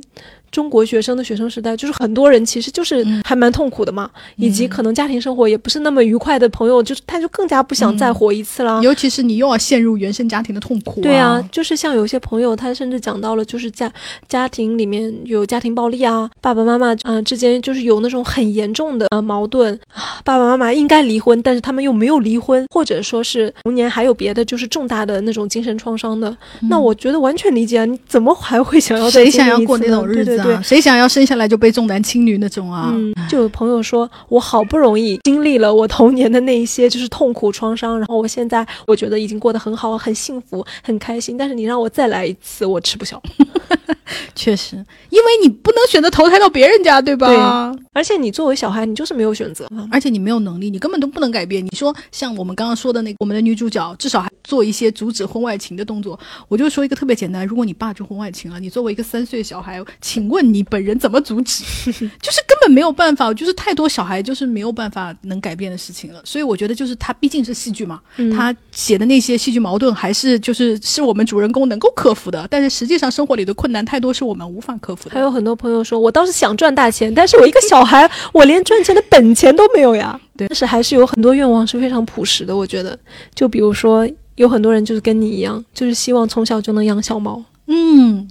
[0.51, 8.81] 中国学生的学生时代，就是很多人其实就是还蛮痛苦的嘛，以及可能家庭生活也不是那么愉快的朋友，就是他就更加不想再活一次了。
[8.81, 11.01] 尤其是你又要陷入原生家庭的痛苦。
[11.01, 13.91] 对啊，就是像有些朋友，他甚至讲到了，就是家
[14.27, 19.77] 家庭里面有家庭暴力啊，爸爸妈妈嗯之间就是有那种很严重的呃矛盾，
[20.23, 26.35] 爸爸妈妈应该离婚，但是他们又没有离婚，或者说是童年还有别的就是重大的那种精神创伤的，
[26.69, 30.61] 那我觉得完全理解啊，你怎么还会想要谁想要过那种日子啊？
[30.61, 32.91] 谁想要生下来就被重男轻女那种啊？
[32.93, 41.37] 嗯，就有朋友说，我好不容易经历了我童年的那一些就是痛苦创伤，然后我现在我觉得已经过得很好，很幸福，很开心。
[41.37, 43.21] 但是你让我再来一次，我吃不消。
[44.33, 44.75] 确实，
[45.09, 47.27] 因为你不能选择投胎到别人家，对吧？
[47.27, 47.83] 对。
[47.93, 51.63] 而且你作为小孩，你就是没有选择，而且你没有能力，你根本都不能改变。
[51.63, 56.17] 你说像我们刚刚说的那个，我们的女主角至少还做一些阻止婚外情的动作。
[56.47, 61.63] 我就说一个特别简单，如果你爸就婚外情了，你作为一个三岁小孩，请问你本人怎么阻止？
[62.21, 66.21] 就是根本没有办法，就是太多小孩就是没有办法能改变的事情了。
[66.23, 67.99] 所以我觉得就是他毕竟是戏剧嘛，
[68.35, 72.47] 他写的那些戏剧矛盾还是就是是我们主人公能够克服的。
[72.49, 75.15] 但是实际上生活里的困难太多是我们无法克服的。
[75.15, 80.19] 还有很多朋友说，我倒是想赚大钱，但是我一个小孩，我连赚钱的本钱都没有呀。
[80.37, 82.55] 对，但是还是有很多愿望是非常朴实的。
[82.55, 82.97] 我觉得，
[83.33, 84.07] 就比如说。
[84.35, 87.43] 有很多人就是跟你一样，就是希望从小就能养小猫。
[87.67, 88.25] 嗯，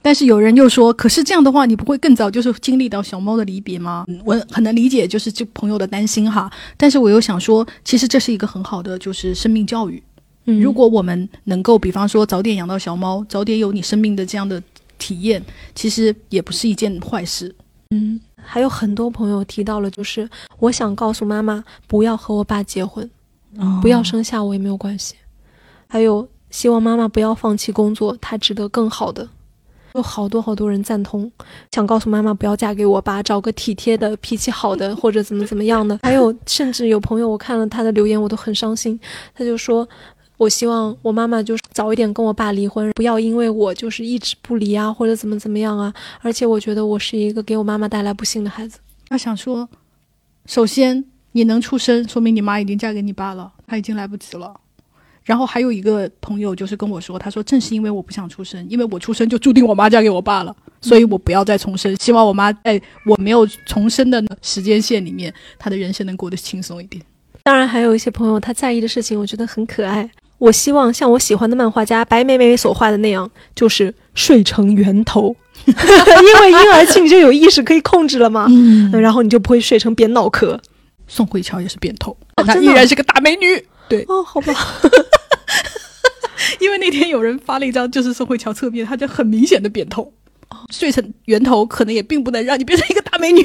[0.00, 4.06] 但是有人又说，可是这样的话，你不会更早就是经历到小猫的离别吗？
[4.24, 6.50] 我很能理解，就是这朋友的担心哈。
[6.76, 10.02] 但是我又想说，其实这是一个很好的就是生命教育。
[10.46, 14.62] 嗯，如果我们能够，比方说早点养到小猫，早点有你生命的这样的
[14.98, 15.44] 体验，
[15.74, 17.54] 其实也不是一件坏事。
[17.90, 20.28] 嗯，还有很多朋友提到了，就是
[20.58, 23.08] 我想告诉妈妈，不要和我爸结婚。
[23.82, 25.14] 不要生下我也没有关系，
[25.88, 29.26] 还有希望妈妈不要放弃工作，她值得更好的。
[29.98, 31.30] 有好多好多人赞同，
[31.72, 35.98] 想告诉妈妈不要嫁给我爸，找个体贴的、脾气好的，或者怎么怎么样的。
[36.02, 38.98] 还有甚至有朋友，我看了他的留言，我都很伤心。
[39.34, 39.86] 他就说，
[40.36, 45.92] 我希望我妈妈就是早一点跟我爸离婚，不要因为我就是一直不离啊，或者怎么怎么样啊。
[46.22, 48.78] 而且我觉得我是一个给我妈妈带来不幸的孩子。
[49.08, 49.68] 他想说，
[50.46, 51.04] 首先。
[51.32, 54.58] 你能出生，说明你妈已经嫁给你爸了，他已经来不及了。
[55.28, 61.94] 然后还有一个朋友就是跟我说，他说正是因为我不想出生，因为我出生就注定我妈嫁给我爸了，所以我不要再重生。
[61.96, 67.02] 希望我妈在我没有重生的时间线里面，她的人生能过得轻松一点。
[67.42, 70.08] 当然，还有一些朋友他在意的事情，我觉得很可爱。
[70.38, 80.58] 我希望像我喜欢的漫画家白美美所画的那样，就是睡成圆头， 因为婴儿期你就有意识可以控制了嘛，嗯，然后你就不会睡成扁脑壳。
[81.06, 82.16] 宋慧乔也是扁头，
[82.46, 83.62] 她依然是个大美女。
[83.88, 84.52] 对哦，好吧，
[86.60, 90.12] 因为那天有人发了一张就是宋慧乔侧面，她就很明显的扁头，
[90.70, 93.42] 睡成圆头可能也并不能让你变成一个大美女。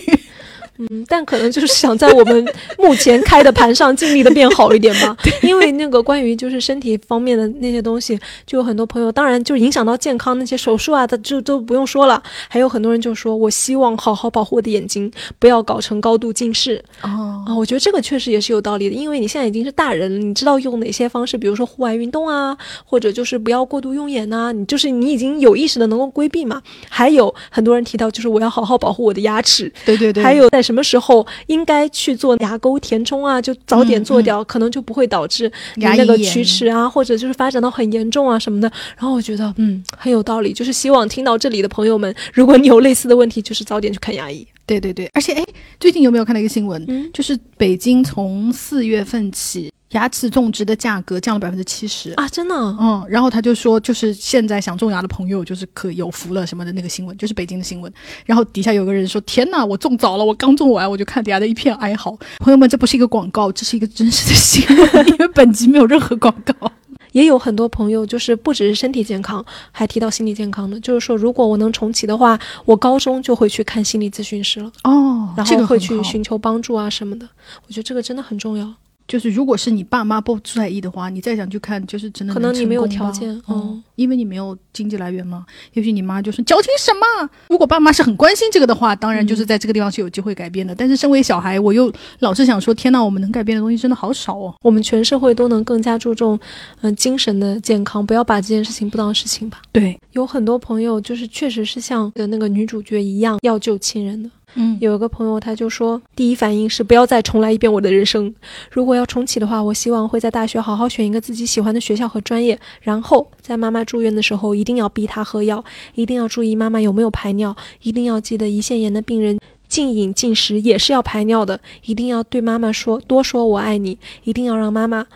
[0.79, 2.45] 嗯，但可能就是想在我们
[2.79, 5.15] 目前开的盘上尽力的变好一点吧。
[5.43, 12.21] 因为那个关于就是身体方面的那些东西，就有很多朋友，当然就影响到健康那些手术啊，他就都不用说了。
[12.47, 16.83] 还有很多人就说，我希望好好保护我的眼睛，不要搞成高度近视。
[17.03, 26.59] 哦，啊，我觉得这个确实也是有道理的，因为你现在已经是大人了，你知道用哪些方式，比如说户外运动啊，或者就是不要过度用眼呐，你就是你已经有意识的能够规避嘛。
[26.89, 29.71] 还有很多人提到，就是我要好好保护我的牙齿。
[29.85, 30.62] 对对对，还有在。
[30.63, 33.41] 什么时候应该去做牙沟填充啊？
[33.41, 38.71] 就早点做掉，可能就不会导致你那个龋齿啊，或者就是发展到很严重啊什么的。
[38.97, 40.53] 然后我觉得，嗯，很有道理。
[40.53, 44.47] 就是希望听到这里的朋友们，如果你有类似的问题，就是早点去看牙医。
[44.65, 45.45] 对对对，而且哎，
[45.77, 46.81] 最近有没有看到一个新闻？
[46.87, 49.69] 嗯，就是北京从四月份起。
[49.93, 52.27] 牙齿种植的价格降了百分之七十啊！
[52.27, 57.91] 真的，嗯，然后他就说，就是现在想种牙的朋友就是可有福了什么的那个新闻，就是北京的新闻。
[58.25, 66.71] 然后底下有个人说：“天哪，我种早了，我刚种完，我就看底下的一片哀嚎。”朋友们，这不是一个广告，这是一个真实的新闻，因为本集没有任何广告。
[67.13, 77.29] 也有很多朋友就是不只是身体健康，还提到心理健康的，就是说如果我能重启的话，我高中就会去看心理咨询师了哦，然后会去寻求帮助啊什么的。
[77.67, 78.73] 我觉得这个真的很重要。
[79.07, 85.45] 就是如果是你爸妈不在意的话，你再想去看，就是真的可能你没有条件哦，因为你没有经济来源嘛。
[85.73, 87.29] 也许你妈就说矫情什么？
[87.49, 90.73] 如果爸妈是很关心这个的话，当然就是在这个地方是有机会改变的。
[90.73, 94.55] 但是身为小孩，我又老是想说，天呐，我们能改变的东西真的好少哦。
[94.61, 96.39] 我们全社会都能更加注重，
[96.81, 99.61] 嗯，精神的健康，不要把这件事情不当事情吧。
[99.71, 104.29] 对，有很多朋友就是确实是像的那个女主角一样要救亲人的。
[104.55, 108.33] 嗯有一个朋友他就说，第一反应是不要再重来一遍我的人生。
[108.69, 115.63] 如果要重启的话，我希望会在大学好好选一个自己喜欢的学校和专业，然后在妈妈住院的时候一定要逼她喝药，
[115.95, 119.39] 一定要注意妈妈有没有排尿，一定要记得胰腺炎的病人。
[119.67, 125.07] 禁饮禁食也是要排尿的，一定要对妈妈说多说我爱你，一定要让妈妈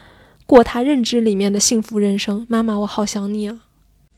[0.47, 2.43] 过她认知里面的幸福人生。
[2.49, 3.59] 妈妈，我好想你啊！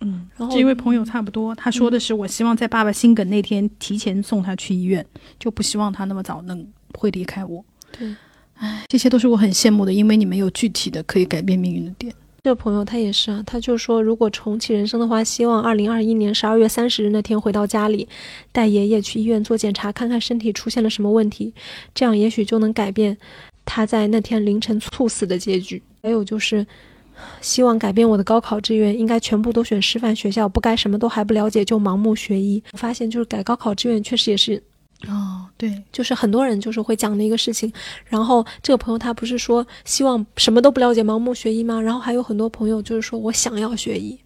[0.02, 5.06] 嗯，然后这一位朋友差不多，他说的是，我希望在爸爸心梗那天提前送他去医院，
[5.38, 7.64] 就不希望他那么早能会离开我。
[7.92, 8.16] 对，
[8.56, 12.14] 唉，这些都是我很羡慕的，因为你们有具体的可以改变命运的点。
[12.42, 18.08] 这个朋友他也是啊，他就说，如果重启人生的话，希望二零二一年十二月三十日那天回到家里，
[18.54, 21.54] 带爷爷去医院做检查，看看身体出现了什么问题，
[21.94, 23.18] 这样也许就能改变
[23.66, 25.84] 他在那天凌晨猝死的结局。
[26.02, 26.66] 还有就是，
[27.42, 32.62] 希望改变我的高考志愿，应该全部都选师范学校，不该什么都还不了解就盲目学医。
[32.74, 34.62] 我发现就是改高考志愿确实也是
[35.08, 37.72] 哦，对，就是很多人就是会讲的一个事情。
[38.06, 41.80] 然后这个朋友他不是说希望什么都不了解，盲目学医吗？
[41.80, 44.20] 然后还有很多朋友就是说我想要学医。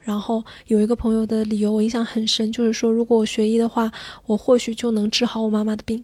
[0.00, 3.90] 然后有一个朋友的理由我印象很深，就是说如果我学医的话，
[4.26, 6.02] 我或许就能治好我妈妈的病。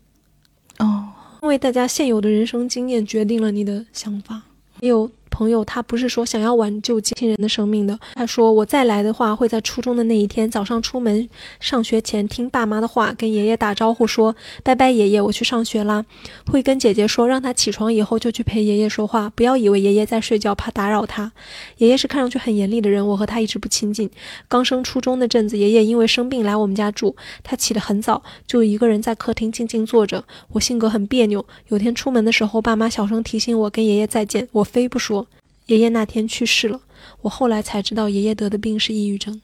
[0.78, 1.08] 哦，
[1.42, 4.42] 因为大家现有的人生经验决定了你的想法。
[4.80, 11.28] 也有朋友他不是说想要挽救亲人的生命的，他说我再来的话会在初中的那一天早上出门
[11.58, 16.04] 上学前听爸妈的话，跟爷爷打招呼说拜拜爷爷，我去上学啦。
[16.46, 21.32] 会跟姐姐说让她起床以后就去陪爷爷说话，不要以为爷爷在睡觉怕打扰他。
[21.78, 24.08] 爷爷是看上去很严厉的人，我和他一直不亲近。
[24.46, 30.22] 刚升初中那阵子，爷爷因为生病来我们家住，他起得很早，就一个人在客厅静静坐着。
[30.52, 35.23] 我性格很别扭，有天出门的时候，爸妈小声提醒我跟爷爷再见，我非不说。
[35.66, 36.80] 爷爷那天去世了，
[37.22, 39.40] 我后来才知道爷爷得的病是抑郁症。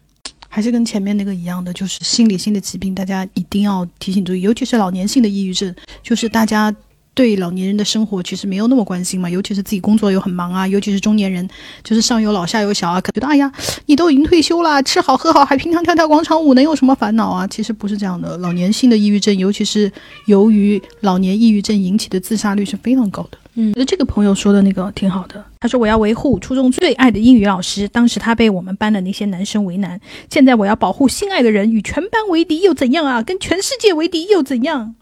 [0.49, 6.75] 还是跟前面那个一样的，就是心理性的疾病，大家一定要提醒注意，尤其是老年性的抑郁症，就是大家。
[7.13, 11.47] 对老年人的生活其实没有那么关心嘛，尤其是自己工作又很忙啊，尤其是中年人，
[11.83, 13.53] 就是上有老下有小啊，可觉得哎呀，
[13.87, 17.45] 你都已经退休了，吃好喝好，还平常跳跳广场舞，能有什么烦恼啊？
[17.49, 19.91] 其实不是这样的，老年性的抑郁症，尤其是
[20.27, 23.37] 由于老年抑郁症引起的自杀率是非常高的。
[23.55, 25.45] 嗯觉得这个朋友说的那个挺好的。
[25.59, 33.23] 他说我要维护初中最爱的英语老师，当时他被我们班的那些男生为难，现在我要保护心爱的人，与全班为敌又怎样啊？
[33.23, 34.95] 跟全世界为敌又怎样？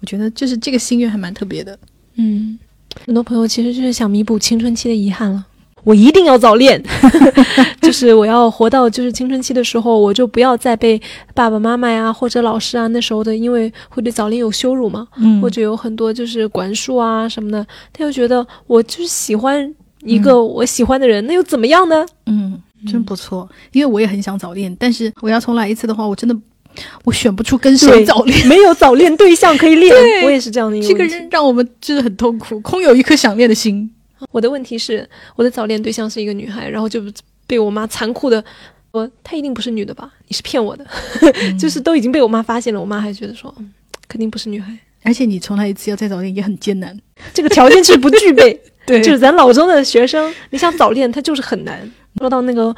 [0.00, 1.78] 我觉得就是这个心愿还蛮特别的。
[2.14, 2.58] 嗯，
[3.04, 5.44] 很多朋友其实就是想弥补青春期的遗憾了。
[5.86, 6.82] 我一定要早恋，
[7.80, 11.00] 就是我要活到就是青春期的时候，我就不要再被
[11.32, 19.72] 爸爸妈妈呀或者老师啊那时候的，因为会对早恋有羞辱嘛，嗯或者有很多就是管束啊什么的，他就觉得我就是喜欢
[20.02, 22.04] 一个我喜欢的人，那又怎么样呢？
[22.26, 22.60] 嗯，
[22.90, 26.36] 真不错，因为我也很想早恋，但是我要重来一次的话，我真的
[27.04, 28.44] 我选不出跟谁早恋。
[28.48, 31.04] 没有早恋对象可以恋，我也是这样的一个这个。
[31.04, 33.88] 人让我们真的很痛苦，空有一颗想恋的心。
[34.30, 37.02] 我的问题是，我的早恋对象是一个女孩，然后就
[37.46, 38.42] 被我妈残酷的
[38.92, 40.12] 说，她一定不是女的吧？
[40.28, 40.86] 你是骗我的，
[41.58, 43.72] 就是都已经被我妈发现了，我妈还觉得说，嗯，
[44.08, 46.98] 肯定不是女孩，而且你重来一次要再早恋也很艰难。
[47.34, 48.60] 这个条件是不具备。
[48.86, 51.90] 对就是咱老中的学生，你想早恋，他就是很难。
[52.20, 52.72] 说到那个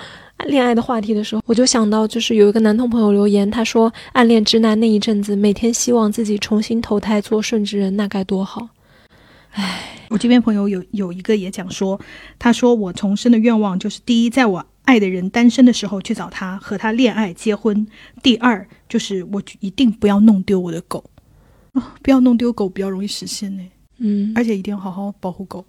[0.47, 8.67] 恋爱的话题的时候，我就想到，就是有一个男同朋友留言，他说暗恋直男那一阵子，每天希望自己重新投胎做顺直人，那该多好。
[10.09, 12.01] 我这边朋友有有一个也讲说，
[12.39, 17.87] 他说我重生的愿望就是第一，在我爱的人单身的时候去找他，和他恋爱结婚；
[18.23, 21.05] 第二就是我一定不要弄丢我的狗
[21.75, 23.63] 啊、不要弄丢狗比较容易实现呢，
[23.99, 25.63] 嗯，而且一定要好好保护狗。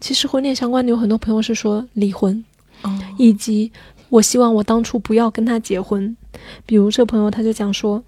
[0.00, 2.42] 其实婚恋相关的有很多朋友是说离婚，
[2.82, 3.70] 哦，以及
[4.08, 6.16] 我希望我当初不要跟他结婚。
[6.64, 8.02] 比如这朋友他就讲说，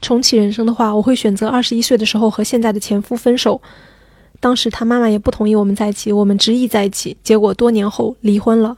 [0.00, 3.62] 重启人生的话，我会选择二十一岁的时候和现在的前夫分手。
[4.40, 8.76] 当时他妈妈也不同意我们在一起，我们执意在一起，结果多年后离婚了。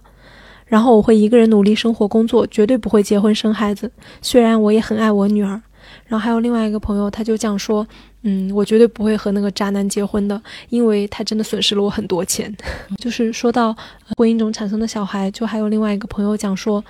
[0.66, 3.90] 然后我会一个人努力生活工作，绝对不会结婚生孩子。
[4.22, 5.60] 虽然我也很爱我女儿。
[6.06, 7.84] 然后还有另外一个朋友，他就讲说，
[8.22, 12.54] 嗯，我绝对不会和那个渣男结婚的，因为他真的损失了我很多钱。
[12.98, 13.76] 就是说到
[14.16, 16.84] 婚姻中产生的小孩，就还有另外一个朋友讲说，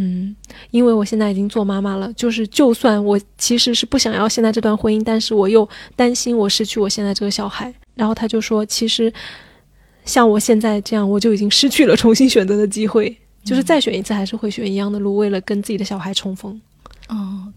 [0.00, 0.34] 嗯，
[0.70, 7.74] 因为我现在已经做妈妈了，就是就算我其实是不想要现在这段婚姻，但是我又担心我失去我现在这个小孩。
[7.96, 9.12] 然后他就说，其实
[10.04, 16.60] 像我现在这样，我就已经失去了重新选择的机会，就是再选一次还是会选一样的路，为了跟自己的小孩重逢。
[17.08, 17.52] 哦，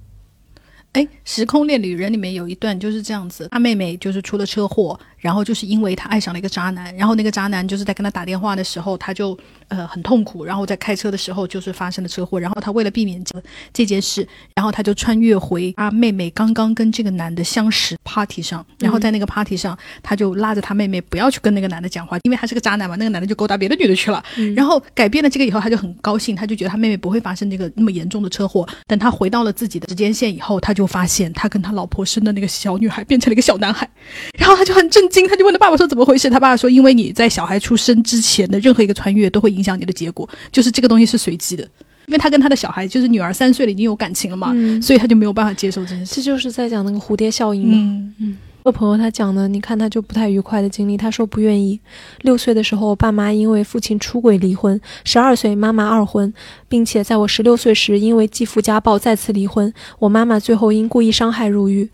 [0.94, 9.38] 哎，《时空恋旅人》里面有一段就是这样子，他妹妹就是出了车祸，然后就是因为他爱上了一个渣男，然后那个渣男就是在跟他打电话的时候，他就
[9.70, 13.42] 呃很痛苦，然后在开车的时候就是发生了车祸，然后他为了避免这
[13.72, 24.24] 这件事，然后他就穿越回他妹妹刚刚跟这个男的相识 party 上，然后在那个 party 上，他就拉着他妹妹不要去跟那个男的讲话，因为他是个渣男嘛，那个男的就勾搭别的女的去了，
[24.56, 28.68] 然后改变了这个以后，他就很高兴，他就觉得他妹妹不会发生那个那么严重的车祸。
[28.88, 33.90] 等他回到了自己的时间线以后，他就发现他跟他老婆生的那个小女孩变成了一个小男孩，
[34.38, 36.30] 然后他就很震惊，他就问他爸爸说怎么回事？
[36.30, 41.68] 他爸爸说因为你在小孩出生之前的任何一个穿越都会影响你的结果，就是这个东西是随机的。
[42.08, 46.16] 因为他跟他的小孩就是女儿三岁了已经有感情了嘛，所以他就没有办法接受这件事。
[46.16, 47.78] 这就是在讲那个蝴蝶效应嘛。
[47.78, 48.38] 嗯嗯。
[48.64, 50.96] 我朋友他讲的，你看他就不太愉快的经历。
[50.96, 51.80] 他说不愿意。
[52.22, 56.32] 六岁的时候，爸妈因为父亲出轨离婚；十二岁，妈妈二婚，
[56.68, 59.74] 并且在我十六岁时，因为继父家暴再次离婚。
[59.98, 61.90] 我妈妈最后因故意伤害入狱。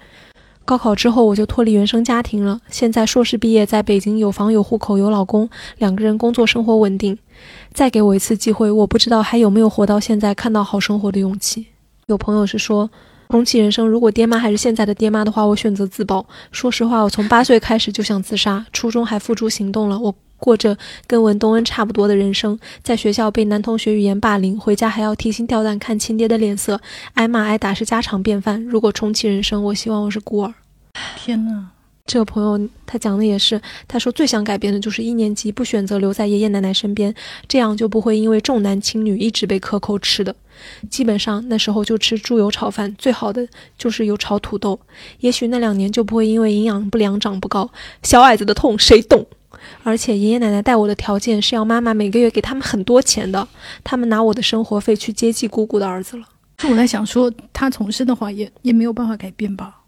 [0.67, 2.59] 高考之后，我就脱离原生家庭了。
[2.69, 7.17] 现在硕士毕业，在北京有房有户口有老公，两个人工作生活稳定。
[7.71, 11.67] 再给我一次机会，我不知道还有没有活到现在看到好生活的勇气。
[12.07, 12.89] 有朋友是说。
[13.29, 16.25] 重启人生，如果爹妈还是现在的爹妈的话，我选择自保。
[16.53, 19.99] 说实话，我从八岁开始就想自杀，初中还付诸行动了。
[19.99, 26.79] 我过着跟文东恩差不多的人生，在学校被男同学语言霸凌，回家还要提心吊胆看亲爹的脸色，
[27.13, 28.63] 挨骂挨打是家常便饭。
[28.63, 30.53] 如果重启人生，我希望我是孤儿。
[31.17, 31.67] 天哪！
[32.05, 37.13] 这个朋友他讲的也是，他说最想改变的就是一年级不选择留在爷爷奶奶身边，
[37.49, 40.33] 这样就不会因为重男轻女一直被克扣吃的。
[40.89, 43.45] 基本上那时候就吃猪油炒饭，最好的
[43.77, 44.79] 就是油炒土豆。
[45.19, 47.69] 也许那两年就不会因为营养不良长不高，
[48.03, 49.25] 小矮子的痛谁懂？
[49.83, 53.47] 而且爷爷奶奶带我的条件是要妈妈每个月给他们很多钱的，
[53.83, 56.23] 他们拿我的生活费去接济姑姑的儿子了。
[56.69, 59.81] 我在想说，他重生的话也也没有办法改变吧。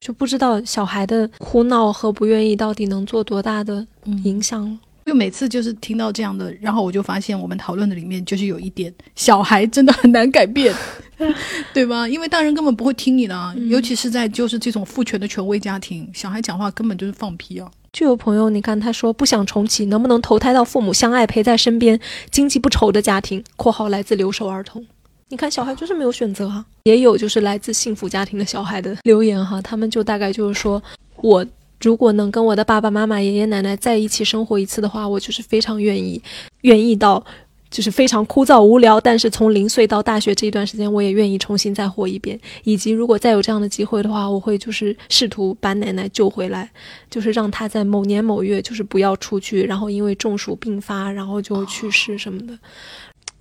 [0.00, 3.86] 就不知道小孩的哭闹和不愿意到底能做多大的
[4.24, 4.78] 影响了。
[5.06, 10.74] 就每次就是听到这样的，然后我就发现我们讨论的里面就是有一点，小孩真的很难改变，
[11.74, 12.08] 对吧？
[12.08, 17.70] 因为大人根本不会听你的，尤其是在就是这种父权的权威家庭，小孩讲话根本就是放屁啊。
[17.92, 21.98] 就有朋友，你看他说不想重启，能不能投胎到父母相爱、陪在身边、
[22.30, 24.86] 经济不愁的家庭（括号来自留守儿童）。
[25.28, 30.80] 你看，小孩就是没有选择哈，也有就是来自幸福家庭的小孩的留言哈，他们就大概就是说，
[31.16, 31.44] 我
[31.80, 36.20] 如果能跟我的爸爸妈妈、爷爷奶奶在一起生活一次的话，我就是非常愿意，
[36.62, 37.24] 愿意到
[37.70, 42.38] 就是非常枯燥无聊，但是从零岁到大学这一段时间，我也愿意重新再活一遍。
[42.64, 46.70] 以及如果再有这样的机会的话，我会就是试图把奶奶救回来，
[47.08, 52.58] 就是让她在某年某月就是不要出去，然后因为中暑病发，然后就去世什么的。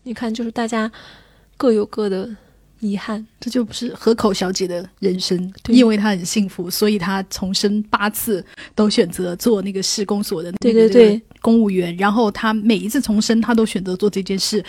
[0.04, 0.92] 你看，就是大家。
[1.58, 2.30] 各有各的
[2.80, 8.44] 遗憾，这就不是河口小姐的人生，因为她很幸福，所以她重生八次
[8.76, 11.22] 都选择做那个市公所的对对对。
[11.42, 14.64] 公务员，然后她每一次重生，她都选择做这件事。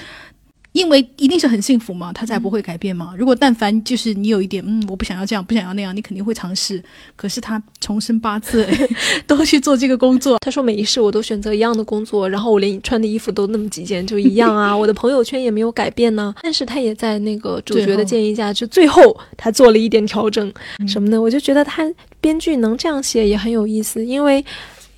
[0.72, 3.12] 因为一定是很幸福嘛，他才不会改变嘛。
[3.18, 6.82] 如果但凡就是你有一点，嗯，我不想要这样，不想要那样，你肯定会尝试。
[7.16, 8.64] 可是他重生八次
[9.26, 10.38] 都去做这个工作。
[10.40, 14.74] 他说每一世我都选择一样的工作，然后我连穿的衣服都那么几件，就一样啊。
[14.76, 16.32] 我的朋友圈也没有改变呢。
[16.42, 20.52] 但是他也在那个主角的建议下，就最后他做了一点调整
[20.86, 21.20] 什么呢。
[21.20, 21.84] 我就觉得他
[22.20, 24.44] 编剧能这样写也很有意思，因为。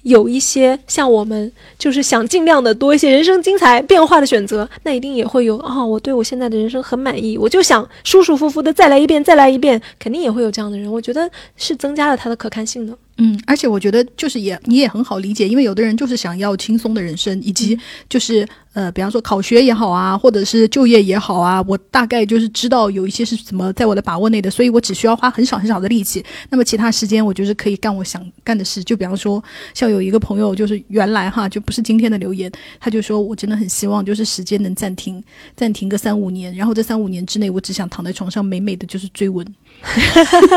[0.03, 5.85] 有一些像我们，就是想尽量的多一些人生精彩变化的选择，那一定也会有啊！
[5.85, 10.91] 我对我现在的人生很满意，我就想舒舒服服的再来一遍，再来一遍，肯定也会有这样的人。
[10.91, 12.97] 我觉得是增加了他的可看性的。
[13.19, 28.83] 嗯，而且我觉得就是也你也很好理解，因为有的人就是想要轻松的人生，以及就是呃，比方说考学也好啊，或者是就业也好啊，我大概就是知道有一些是怎么在我的把握内的，所以我只需要花很少很少的力气，那么其他时间我就是可以干我想干的事。
[28.83, 29.43] 就比方说，
[29.75, 32.51] 像有一个朋友，就是原来哈就不是今天的留言，
[32.81, 35.23] 他就说我真的很希望就是时间能暂停，
[35.55, 39.47] 暂停个三五年，然后这三五年之内，我只想躺在床上美美的就是追吻。
[39.83, 40.57] 哈哈哈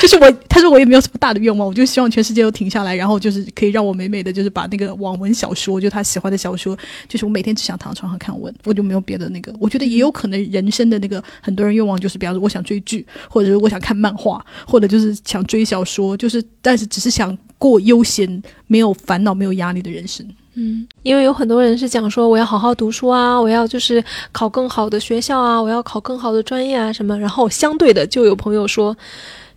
[0.00, 6.76] 就是我，他说我也没有什么大的愿望，我就希望全世界都停下来，然后就是可以让我美美的就是把那个网文小说，就他喜欢的小说，
[7.08, 9.52] 就是我每天只想躺床上看文，我就没有别的那个。
[9.58, 20.26] 我觉得也有可能人生的那个很多人愿望就是，比方说我想追剧，或者是我想看漫画，或者就是想追小说，就是但是只是想过悠闲、没有烦恼、没有压力的人生。
[20.54, 27.18] 嗯，因为有很多人是讲说我要好好读书啊，我要就是考更好的学校啊，我要考更好的专业啊什么。
[27.18, 28.94] 然后相对的就有朋友说，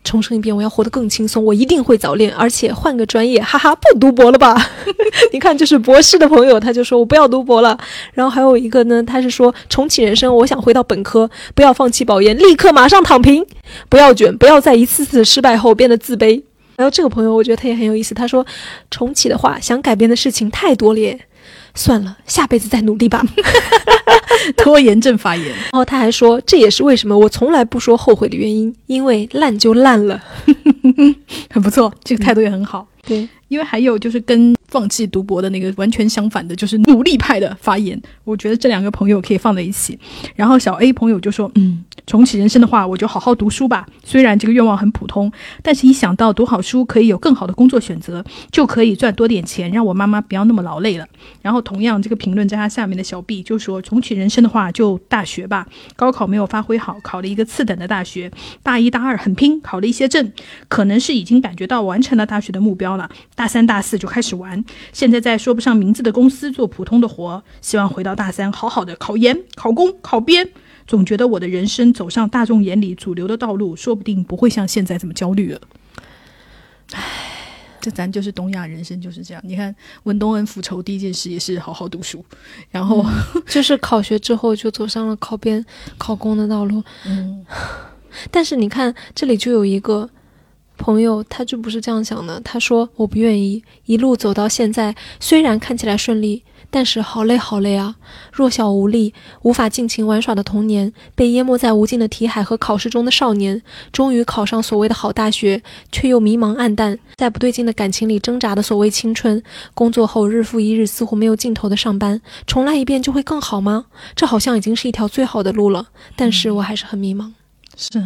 [0.06, 4.56] 重生一遍我要活得更轻松，我一定会早恋，而且换个专业，哈哈，不读博了吧？
[5.34, 7.78] 你看，就是博士的朋友他就说我不要读博了。
[8.14, 13.46] 然后还有一个呢，他是说重启人生，我想回到本科，不要放弃保研，立刻马上躺平，
[13.90, 16.42] 不要卷，不要在一次次失败后变得自卑。
[16.78, 18.14] 还有这个朋友，我觉得他也很有意思。
[18.14, 18.46] 他说，
[18.92, 21.18] 重启的话，想改变的事情太多了，
[21.74, 23.24] 算了，下辈子再努力吧。
[24.58, 25.48] 拖延症发言。
[25.48, 30.22] 然后他还说，这也是为什么我从来不说后悔的原因，因为烂就烂了。
[31.50, 32.88] 很不错，这个态度也很好。
[33.08, 38.00] 对，因为还有就是跟放弃读博的那个完全相反的，就是努力派的发言。
[38.24, 39.98] 我觉得这两个朋友可以放在一起。
[40.36, 43.88] 然后小 A 朋友就说：“嗯，重启人生的话，我就好好读书吧。
[44.04, 45.32] 虽然这个愿望很普通，
[45.62, 51.08] 但是一想到读好书可以有更好的工作选择，就可以赚多点钱，让我妈妈不要那么劳累了。”
[51.42, 55.68] 然后同样，这个评论在他下面的小 B 就说：“重启人生的话，就大学吧。
[55.96, 58.32] 高考没有发挥好，考了一个次等的大学。
[58.62, 60.32] 大一、大二很拼，考了一些证，
[60.68, 63.10] 可能是已经感觉到完成了大学的目标了。
[63.34, 64.64] 大三、大四就开始玩。
[64.94, 70.50] 现在在说不上名字的公司做普通的活，希望回到大三，好好的考研、考公、考编。
[70.88, 75.62] 总觉得我的人生走上大众眼里主流的道路，说不定不会像现在这么焦虑了。
[76.94, 77.02] 唉，
[77.82, 79.42] 这咱就是东亚人生就是这样。
[79.46, 82.24] 你看文东恩复仇第一件事也是好好读书，
[82.70, 83.06] 然后、
[83.48, 85.66] 就是考学之后就走上了考编、
[85.98, 86.84] 考公的道路。
[87.06, 87.46] 嗯，
[88.30, 90.10] 但是你看，这里就有一个
[90.78, 92.40] 朋友，他就不是这样想的。
[92.42, 96.44] 他说：“我不愿意一路走到现在，虽然看起来顺利，
[96.76, 97.96] 但是好累好累啊！
[98.34, 99.14] 弱小无力，
[99.44, 103.62] 无法尽情玩耍的童年，被淹没在无尽的题海和考试中的少年，
[103.94, 109.42] 终于考上所谓的好大学，却又迷茫暗淡，在不对劲的感情里挣扎的所谓青春。
[109.74, 113.86] 工作后日复一日似乎没有尽头的上班，重来一遍就会更好吗？
[114.14, 117.32] 这好像已经是一条最好的路了，但是我还是很迷茫。”
[117.78, 118.04] 是。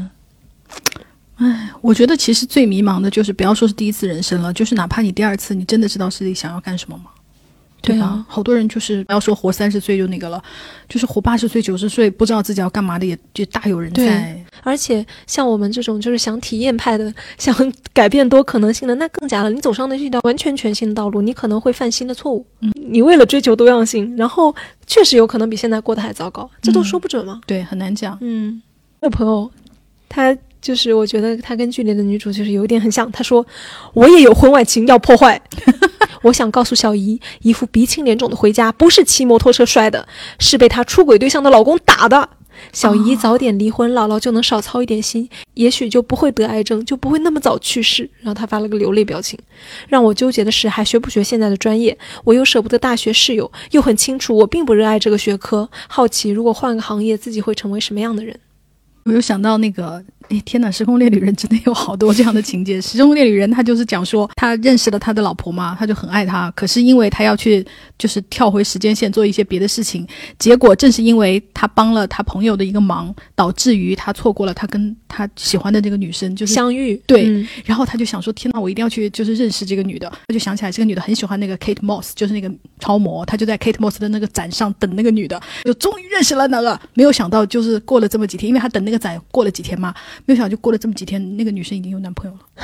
[1.38, 7.06] 唉，我觉得其实最迷茫的就是不要说是第一次人生了，就是哪怕你第二次，你真的知道自己想要干什么吗？
[7.82, 8.02] 对吧？
[8.02, 10.42] 对啊好多人就是不要说活三十岁就那个了，
[10.88, 14.44] 就是活八十岁、九十岁不知道自己要干嘛的也也大有人在。
[14.64, 17.56] 而且像我们这种就是想体验派的， 想
[17.94, 19.50] 改变多可能性的，那更加了。
[19.50, 22.46] 你走上的是一条完全全新的道路，你可能会犯新的错误。
[22.60, 24.54] 嗯，你为了追求多样性，然后
[24.86, 27.40] 确实有可能比现在过得还糟糕，这都说不准嘛。
[27.46, 28.18] 对，很难讲。
[28.22, 28.62] 嗯，
[29.00, 29.50] 那朋友，
[30.10, 33.10] 他就是我觉得他跟剧里的女主就是有一点很像。
[33.12, 33.46] 他说
[33.94, 35.42] ：“我也有婚外情要破坏。
[36.22, 40.06] ”我想告诉小姨，一副鼻青脸肿的回家，不是骑摩托车摔的，
[40.38, 42.30] 是被她出轨对象的老公打的。
[42.74, 48.10] 小姨早点离婚，姥姥就能少操一点心，也许就不会得癌症，就不会那么早去世。
[48.20, 49.40] 然后他发了个流泪表情。
[49.88, 51.98] 让我纠结的是，还学不学现在的专业？
[52.26, 55.70] 我又舍不得大学室友，又很清楚我并不热爱这个学科。
[55.88, 58.38] 好奇，如果换个行业，自己会成为什么样的人？
[59.06, 60.70] 我又想到那个，哎，天哪！
[60.70, 62.80] 时空恋旅人真的有好多这样的情节。
[62.80, 67.66] 时空恋旅人他就是讲说，他认识了他的老婆嘛，他就很爱她，可是因为他要去
[67.98, 70.08] 就是跳回时间线做一些别的事情，
[70.38, 83.26] 结果正是因为他帮了他朋友的一个忙，导致于他错过了他跟他喜欢的这个女生就是相遇，对嗯然后他就想说：“天呐，我一定要去，就是认识这个女的。”他就想起来，这个女的很喜欢那个 Kate Moss，就是那个超模。
[83.26, 86.80] 他就在 Kate Moss 的那个展上等那个女的，就终于认识了那个。
[86.94, 89.94] 没有想到，就是过了这么几天，因为他等那个展过了几天嘛，
[90.26, 92.40] 没有想到就过了这么几天，那个女生已经有男朋友了。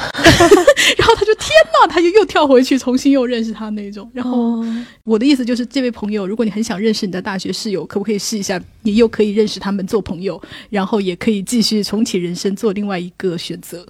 [0.98, 4.10] 然后他就天呐，他就又跳回去，重新又认识他那种。
[4.14, 8.62] 然后哦，我的意思就是，这位朋友，如果你很想认识你的大学室友，可不可以试一下？
[8.84, 13.86] 你又可以认识他们做朋友，然后也可以继续重启人生，做另外一个选择。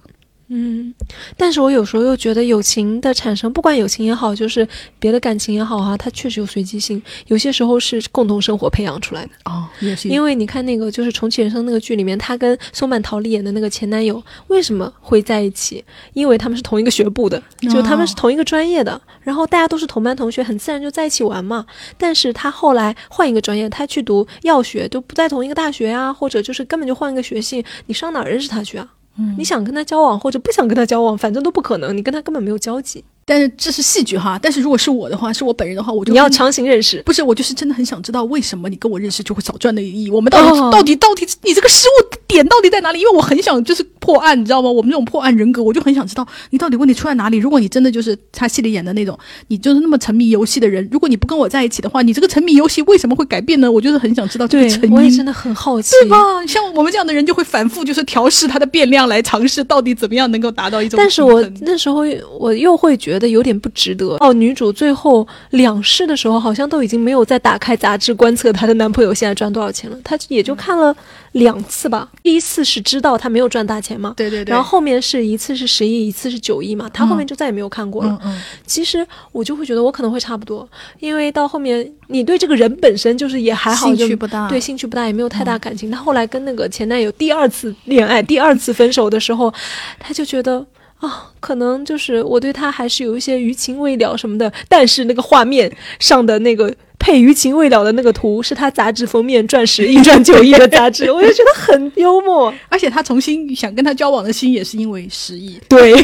[0.48, 0.94] 嗯，
[1.36, 4.66] 但是我有时候又觉得友情的产生，不管友情也好，就是
[4.98, 9.30] 别的感情也好啊，它确实有随机性，有些时候是共同生活培养出来的。
[9.44, 15.84] 哦，也是因为你看那个就是《重启人生》那个剧里面，他跟松坂桃丽演的那个前男友为什么会在一起？
[16.12, 17.42] 因为他们是同一个学部的，
[17.72, 21.66] 就他们是同一个专业的，然后大家都是同班同学，很自然就在一起玩嘛。
[21.98, 28.88] 但是他后来换一个专业，他去读药学，就不在同一个大学啊，或者就是根本就换一个学系，你上哪儿认识他去啊？
[29.18, 33.02] 嗯你想跟他交往或者不想跟他交往，反正都不可能，你跟他根本没有交集。
[33.28, 43.00] 但是这是戏剧哈，但是如果是我的话，是我本人的话，我就你要强行认识，不是我就是真的很想知道为什么你跟我认识就会少赚那一亿，我们到底、哦到底到底你这个失误点到底在哪里？
[43.00, 44.70] 因为我很想就是破案，你知道吗？
[44.70, 47.36] 我们这种破案人格，我就很想知道你到底问题出在哪里。
[47.36, 49.18] 如果你真的就是他戏里演的那种，
[49.48, 53.70] 你就是那么沉迷游戏的人，如果你不跟我在一起的话，你这个沉迷游戏为什么会改变呢？
[53.70, 54.92] 我就是很想知道这个成因。
[54.92, 56.16] 我也真的很好奇，对吧？
[56.46, 62.04] 像我们这样的人就会反复就是调试它的变量来尝试到底怎么样能够达到一种但是我那时候
[62.38, 64.16] 我又会觉得有点不值得。
[64.20, 70.94] 哦，女主最后两世的时候，好像都已经没有再打开杂志观测她的男朋友现在赚多少钱了，她也就看了
[71.36, 72.08] 两次吧。
[72.22, 78.18] 第一次是知道他没有赚大钱嘛，对对对，然后后面是一次是十亿，一次是九亿嘛，他后面就再也没有看过了。
[78.24, 80.68] 嗯嗯其实我就会觉得我可能会差不多，
[80.98, 85.90] 因为到后面你对这个人本身就是也还好，兴就趣不大，对，兴趣不大，也没有太大感情。
[85.90, 89.52] 他后来跟那个前男友第二次恋爱、第二次分手的时候，
[89.98, 90.64] 他就觉得
[90.98, 96.74] 啊，可能就是我对他还是有一些余情未了什么的，但是那个画面上的那个
[97.06, 102.52] 配余情未了的那个图是他杂志封面赚十亿赚九亿的杂志， 我就觉得很幽默。
[102.68, 105.56] 而且他重新想跟他交往的心也是因为十亿。
[105.68, 105.94] 对，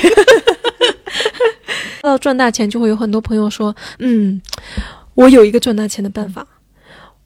[2.02, 4.40] 到赚大钱就会有很多朋友说，嗯，
[5.16, 6.46] 我有一个赚大钱的办法。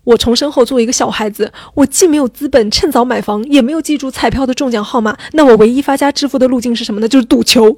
[0.04, 7.06] 我重生后作为一个小孩子，我既没有资本趁早买房，也没有记住彩票的中奖号码，那我唯一发家致富的路径是什么呢？
[7.06, 7.76] 就是赌球。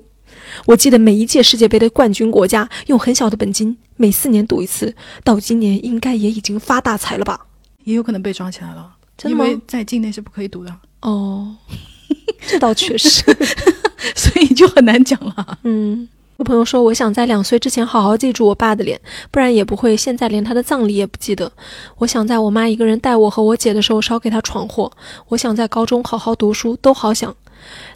[0.66, 7.38] 我记得每一届世界杯的冠军国家用很小的本金，每四年赌一次，到今年应该也已经发大财了吧？
[7.84, 11.54] 也有可能被抓起来了，真的吗因为在境内是不可以赌的，哦，
[12.48, 13.22] 这倒确实。
[14.14, 15.58] 所以就很难讲了。
[15.64, 18.98] 嗯，我朋友说，我想在两岁之前好好记住我爸的脸，
[19.30, 21.50] 不然也不会现在连他的葬礼也不记得。
[21.96, 24.90] 我想在我妈一个人带我和我姐的时候少给她闯祸。
[25.26, 27.34] 我想在高中好好读书，都好想，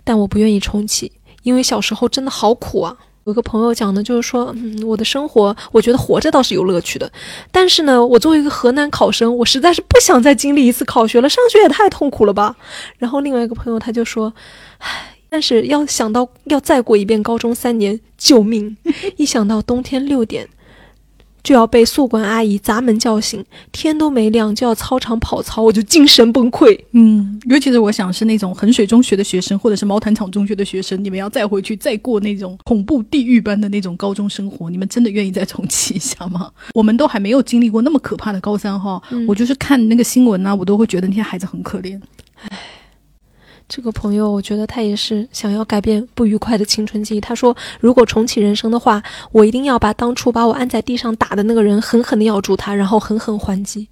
[0.03, 1.12] 但我不愿意重启，
[1.44, 2.96] 因为小时候真的好苦啊。
[3.25, 7.11] 有个朋友讲的就是说，嗯，我的生活，我觉得活着倒是有乐趣的，
[7.51, 12.57] 但是呢，我作为一个河南考生，我实在是不想再经历一次考学了，上学也太痛苦了吧。
[12.99, 14.33] 然后另外一个朋友他就说，
[14.79, 18.77] 唉，但是要想到要再过一遍高中三年，救命！
[19.16, 20.49] 一想到冬天六点
[21.43, 26.78] 就要被宿管阿姨砸门叫醒，天都没亮就要操场跑操，我就精神崩溃。
[26.93, 36.51] 嗯，尤其是我想是那种衡水中学的学生，或者是毛坦厂中学的学生，你们要再回去再过那种恐怖地狱般的那种高中生活，你们真的愿意再重启一下吗？
[36.74, 42.01] 我们都还没有经历过那么可怕的高三哈，嗯我就是看那个新闻呢、我都会觉得那些孩子很可怜。
[43.75, 47.20] 这个朋友，我觉得他也是想要改变不愉快的青春记忆。
[47.23, 53.89] 他说，如果重启人生的话，我一定要把当初把我按在地上打的那个人狠狠地咬住他，然后狠狠还击。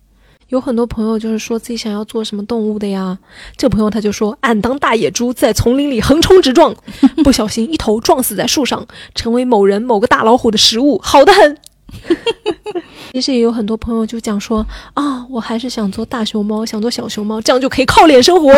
[0.49, 3.19] 有很多朋友就是说自己想要做什么动物的呀，
[3.57, 6.77] 这个朋友他就说，俺当大野猪在丛林里横冲直撞，
[7.25, 11.57] 不小心一头撞死在树上，成为某人某个大老虎的食物，好的很。
[13.13, 14.65] 其实也有很多朋友就讲说
[14.95, 18.53] 啊，我还是想做大熊猫，想做小熊猫，这样就可以靠脸生活。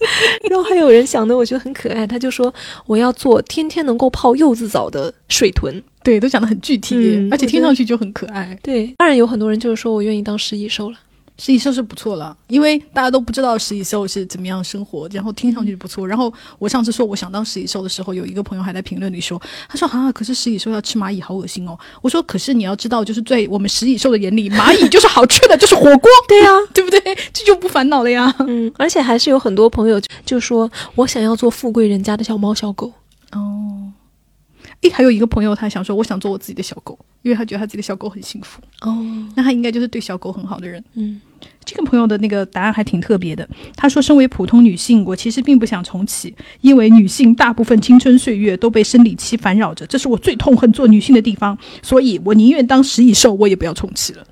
[0.48, 2.52] 然后还有人想的，我觉得很可爱，他就说
[2.86, 5.82] 我要做天天能够泡柚子澡的水豚。
[6.02, 8.58] 对，都讲得很具体，嗯而且听上去就很可爱。
[8.62, 10.96] 对，当然有很多人就是说我愿意当食蚁兽了。
[11.38, 16.06] 食蚁兽是不错了，因为大家都不知道食蚁兽是怎么样生活，然后听上去不错。
[16.06, 21.78] 然后我上次说我想当食蚁兽的时候，有一个朋友还在评论里说，他说啊，可是食蚁兽要吃蚂蚁，好恶心哦。
[22.02, 27.00] 我说，可是你要知道，就是在我们食蚁兽的眼里，蚂蚁就是好吃的，就是火锅，对呀、对不对？
[27.32, 28.34] 这就不烦恼了呀。
[28.40, 32.92] 嗯，而且还是有很多朋友就就说我想要做富贵人家的小猫小狗。
[33.30, 33.92] 哦，
[34.80, 38.60] 诶，还有一个朋友他想说，我想做我自己的小狗，因为他觉得他自己的小狗很幸福。
[38.82, 39.04] 哦，
[39.36, 40.82] 那他应该就是对小狗很好的人。
[40.94, 41.20] 嗯
[41.64, 43.46] 这个朋友的那个答案还挺特别的。
[43.76, 51.56] 他说：“身为普通女性，我其实并不想重启，因为女性大部分青春岁月都被生理期烦扰着，这是我最痛恨做女性的地方。
[51.82, 54.26] 所以我宁愿当食蚁兽，我也不要重启了。”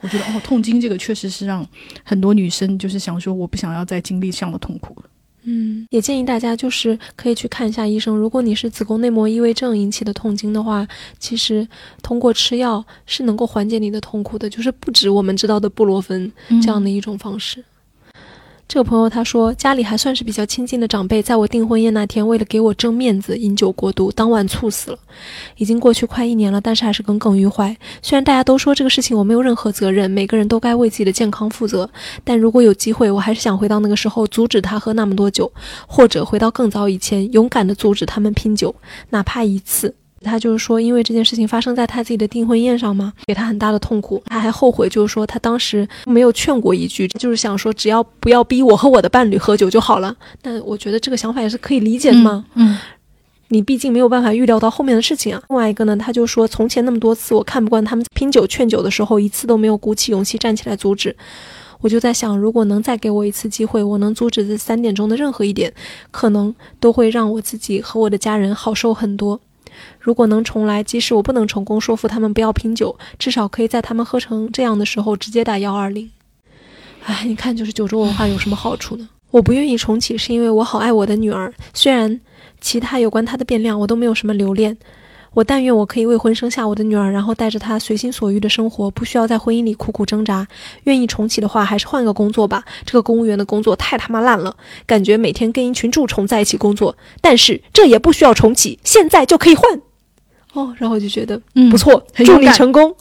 [0.00, 1.66] 我觉得哦，痛经这个确实是让
[2.02, 5.08] 很多女生就是想说，我不想要再经历这样的痛苦了。
[5.44, 8.16] 嗯，也建议大家就是可以去看一下医生。
[8.16, 10.86] 如果你是子宫内膜异位症引起的痛经的话，
[11.18, 11.66] 其实
[12.02, 16.32] 通过吃药是能够缓解你的痛苦的，就是不止我们知道的布洛芬
[16.62, 17.62] 这样的一种方式。
[18.74, 24.98] 这个朋友他说，家里还算是比较亲近的长辈，在我订婚宴那天，为了给我争面子，饮酒过度，当晚猝死了。
[25.58, 27.76] 已经过去快一年了，但是还是耿耿于怀。
[28.02, 31.88] 虽然大家都说这个事情我没有任何责任，每个人都该为自己的健康负责，
[32.24, 35.52] 但如果有机会，我还是想回到那个时候，阻止他喝那么多酒，
[35.86, 38.74] 或者回到更早以前，勇敢地阻止他们拼酒，
[39.10, 39.94] 哪怕一次。
[40.24, 44.20] 他就是说，因为这件事情发生在他自己的订婚宴上嘛，给他很大的痛苦。
[44.26, 50.16] 他还后悔，就是说他当时没有劝过一句，就是想说只要不要逼我和我的伴侣喝酒就好了。
[50.42, 52.44] 但我觉得这个想法也是可以理解的嘛。
[52.54, 52.76] 嗯，
[53.48, 55.42] 你毕竟没有办法预料到后面的事情啊。
[55.48, 61.14] 另外一个呢，他就说，从前那么多次我看不惯他们拼酒劝酒的时候，一次都没有鼓起勇气站起来阻止。
[61.80, 65.70] 我就在想，如果能再给我一次机会，我能阻止这三点中的任何一点，
[66.10, 69.38] 可能都会让我自己和我的家人好受很多。
[69.98, 76.10] 如果能重来，即使我不能成功说服他们不要拼酒，至少可以在他们喝成这样的时候直接打幺二零。
[77.04, 79.08] 哎，你看，就是酒桌文化有什么好处呢？
[79.30, 82.20] 我不愿意重启，是因为我好爱我的女儿，虽然
[82.60, 84.76] 其他有关她的变量我都没有什么留恋。
[85.34, 90.46] 我但愿我可以未婚生下我的女儿，然后带着她随心所欲的生活，不需要在婚姻里苦苦挣扎。
[90.84, 92.64] 愿意重启的话，还是换个工作吧。
[92.86, 94.56] 这个公务员的工作太他妈烂了，
[94.86, 96.96] 感觉每天跟一群蛀虫在一起工作。
[97.20, 99.80] 但是这也不需要重启，现在就可以换。
[100.52, 102.94] 哦，然后我就觉得嗯不错，祝你成功。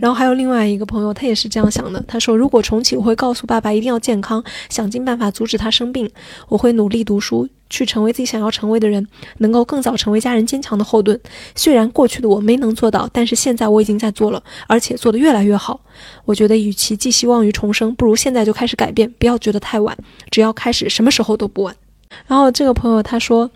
[0.00, 2.02] 然后还有另外一个朋友，他也是这样想的。
[2.06, 6.10] 他说，如果重启，我会告诉爸爸一定要健康，想尽办法阻止他生病。
[6.48, 9.06] 我会努力读书，去成为自己想要成为的人，
[9.38, 11.18] 能够更早成为家人坚强的后盾。
[11.54, 15.80] 虽然过去的我没能做到，但是现在我已经在做了，而且做得越来越好。
[16.24, 19.96] 我觉得，与其寄希望于重生，不如现在就开始改变，不要觉得太晚。
[20.30, 21.74] 只要开始，什么时候都不晚。
[22.26, 23.50] 然后这个朋友他说，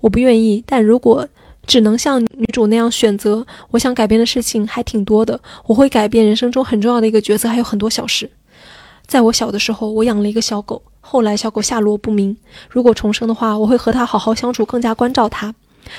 [0.00, 1.26] 我不愿意，但如果
[1.66, 5.40] 只能像女主那样选择，我想改变的事情还挺多的。
[5.66, 8.30] 我会改变人生中很重要的一个角色，还有很多小事。
[9.06, 12.36] 在我小的时候，我养了一个小狗，后来小狗下落不明。
[12.70, 15.54] 如果重生的话，我会和它好好相处，更加关照它。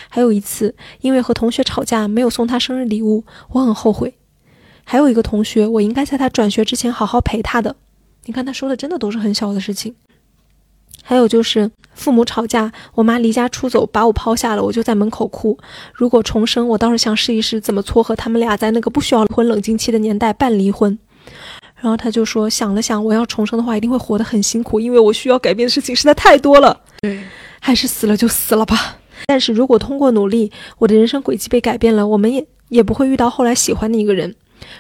[0.09, 4.15] 还有一次，因为和同学吵架，没有送他生日礼物，我很后悔。
[4.83, 7.75] 还有一个同学，我应该在他转学之前好好陪他的。
[8.25, 9.93] 你看，他说的真的都是很小的事情。
[11.07, 15.55] 还有就是父母吵架，我妈离家出走，把我抛下了，我就在门口哭。
[15.93, 20.97] 如果重生，我倒是想试一试怎么撮合他们俩在那个不需要婚冷静期的年代办离婚。
[21.75, 26.81] 然后他就说，想了想，我要重生的话，一定会活得很辛苦，因为我需要改变的事情实在太多了。
[27.01, 27.19] 对，
[27.61, 28.97] 还是死了就死了吧。
[29.27, 34.33] 但是如果通过努力，我的人生轨迹被改变了，我们也也不会遇到后来喜欢的一个人。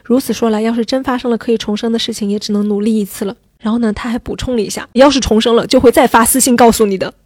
[0.03, 3.35] 如此说来，要是真发生了可以重生的事情，也只能努力一次了。
[3.65, 7.11] 然后呢，他还补充了一下，要是重生了，就会再发私信告诉你的。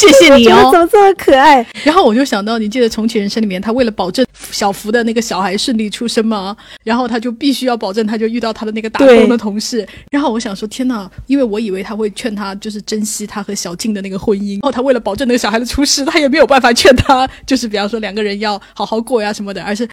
[0.00, 0.80] 谢谢你哦怎。
[0.80, 1.64] 么这么可爱？
[1.82, 9.86] 然后我就想到，你记得《重启人生》里面，他为了保证小福的那个小孩顺利出生吗，然后他就必须要保证，他就遇到他的那个打工的同事。
[10.10, 19.86] 然后我想说，天呐，因为我以为他会劝他就是珍惜他和小静的那个婚姻，然后他为了保证那个小孩的出世，他也没有办法劝他，就是比方说两个人要好好过呀什么的，而是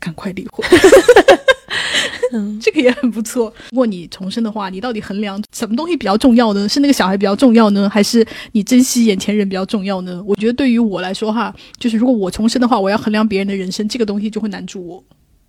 [0.00, 0.66] 赶快离婚。
[2.32, 3.52] 嗯，这个也很不错。
[3.70, 6.68] 如果你重生的话，你到底衡量什么东西比较重要呢？
[6.68, 10.22] 是那个小孩比较重要呢，还是你珍惜眼前人比较重要呢？
[10.26, 15.04] 我觉得对于我来说哈，就是如果我重生的话，我要衡量别人的人生，这个东西就会难住我。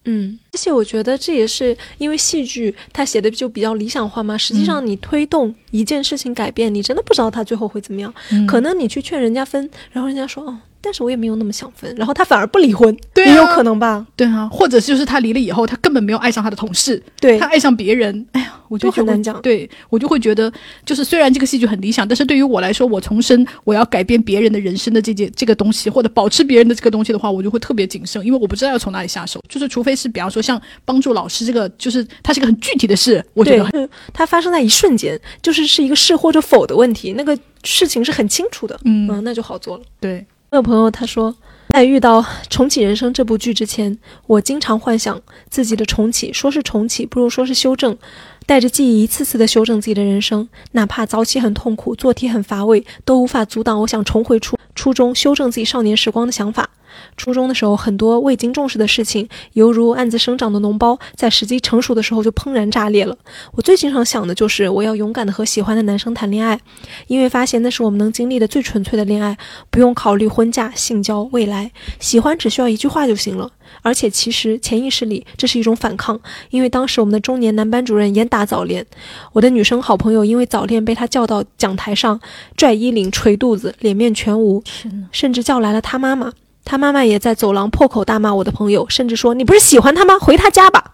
[0.07, 4.37] 嗯，而且我觉得这也是因为戏剧它写的就比较理想化嘛。
[4.37, 8.13] 实际上，你推动一件事情改变，你真的不知道它最后会怎么样。
[8.47, 14.07] 可能你去劝人家分，然后人家说哦，但是我也没有那么想分，然后他反而不离婚，对啊也有可能吧？
[14.15, 18.25] 对啊，或者就是他离了以后，他根本没有爱上他的同事，对他，爱上别人。
[18.31, 20.51] 哎呀，我就都很难讲对我就会觉得，
[20.85, 29.41] 就是虽然这个戏剧很理想，但是对于我来说，我重生，我要改变别人的人生的这件这个东西，或者保持别人的这个东西的话，我就会特别谨慎，因为我不知道要从哪里下手。
[29.49, 39.83] 就是除非是比方说像帮助老师这个，就是它是个很具体的事，我觉得它发生在一瞬间，就是是一个是或者否的问题，那个事情是很清楚的，嗯嗯，那就好做了。
[39.99, 41.35] 对，我有朋友他说，
[41.69, 45.19] 在遇到《重启人生》这部剧之前，我经常幻想
[45.49, 47.97] 自己的重启，说是重启，不如说是修正，
[48.45, 56.69] 带着记忆一次次的修正自己的人生，哪怕早起很痛苦，做题很乏味，都无法阻挡我想重回初初中，修正自己少年时光的想法。
[57.17, 63.17] 初中的时候，很多未经重视的事情，犹如暗自生长的脓包，在时机成熟的时候就怦然炸裂了。
[63.53, 66.59] 我最经常想的就是，我要勇敢的和喜欢的男生谈恋爱，
[67.07, 69.37] 因为发现那是我们能经历的最纯粹的恋爱，
[69.69, 73.51] 不用考虑婚嫁、性交、未来，喜欢只需要一句话就行了。
[73.81, 76.19] 而且其实潜意识里这是一种反抗，
[76.51, 78.85] 因为当时我们的中年男班主任严打早恋，
[79.33, 82.19] 我的女生好朋友因为早恋被他叫到讲台上
[82.55, 84.63] 拽衣领、捶肚子，脸面全无，
[85.11, 86.31] 甚至叫来了他妈妈。
[86.65, 90.17] 他妈妈也在走廊破口大骂我的朋友，甚至说：“你不是喜欢他吗？
[90.19, 90.93] 回他家吧。”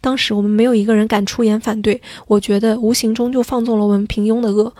[0.00, 4.72] 当时我们没有一个人敢出言反对，我觉得无形中就放纵了我们平庸的恶。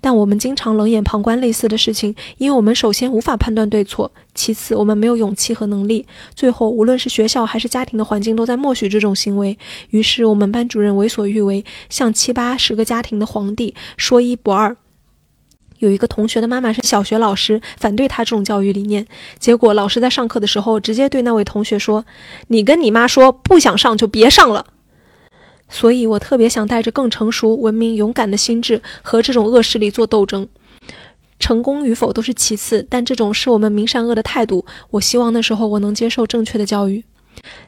[0.00, 9.56] 但我们经常冷眼旁观类似的事情，因为我们首先无法判断对错，其次我们没有勇气和能力，最后无论是学校还是家庭的环境都在默许这种行为。
[9.90, 14.76] 于是我们班主任为所欲为，像七八十个家庭的皇帝，说一不二。
[15.78, 19.06] 有一个同学的妈妈是小学老师，反对他这种教育理念。
[19.38, 22.04] 结果老师在上课的时候，直接对那位同学说
[22.48, 24.66] ：“你跟你妈说，不想上就别上了。”
[25.68, 30.48] 所以我特别想带着更成熟、文明、勇敢的心智和这种恶势力做斗争。
[31.38, 34.64] 成功与否都是其次，但这种是我们明善恶的态度。
[34.90, 37.04] 我希望那时候我能接受正确的教育。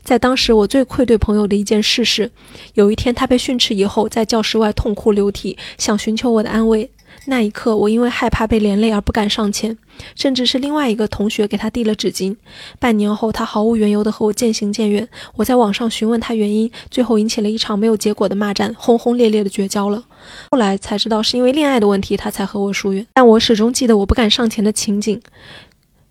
[0.03, 2.33] 在当时，我最愧对朋友的一件事是，
[2.75, 6.91] 有一天他被训斥以后，在教室外痛哭流涕，想寻求我的安慰。
[7.27, 9.77] 那一刻，我因为害怕被连累而不敢上前，
[10.17, 12.35] 甚至是另外一个同学给他递了纸巾。
[12.79, 15.07] 半年后，他毫无缘由地和我渐行渐远。
[15.37, 20.03] 我在网上询问他原因，最后引起了一场没有结果的骂战，轰轰烈烈的绝交了。
[20.51, 23.07] 后来才知道是因为恋爱的问题，他才和我疏远。
[23.13, 25.21] 但我始终记得我不敢上前的情景，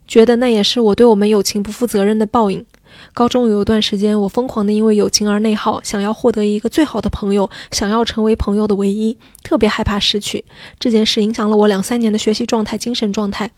[0.08, 2.64] 觉得那也是我对我们友情不负责任的报应。
[3.20, 10.46] 高中有一段时间，我疯狂的因为友情而内耗，想要获得一个最好的朋友，想要成为朋友的唯一，特别害怕失去。
[10.80, 13.52] 这件事影响了我两三年的学习状态、精神状态。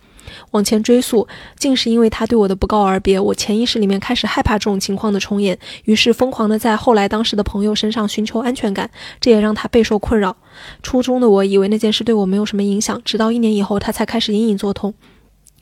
[0.50, 1.28] 往前追溯，
[1.60, 5.56] 竟是因为他对我的不告而别，我潜意识里面开始害怕这种情况的重演，
[5.86, 8.90] 于是疯狂的在后来当时的朋友身上寻求安全感，
[9.20, 10.36] 这也让他备受困扰。
[10.82, 14.96] 初中的我以为那件事对我没有什么影响，直到一年以后，他才开始隐隐作痛。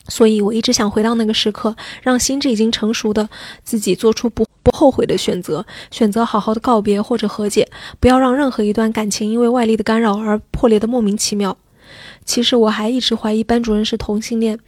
[0.08, 3.28] 所以我一直想回到那个时刻，让心智已经成熟的
[3.62, 7.68] 自己做出不不后悔的选择，选择好好的告别或者和解，
[8.00, 11.56] 不要让任何一段感情因为外力的干扰而破裂的莫名其妙。
[12.24, 14.58] 其实我还一直怀疑班主任是同性恋，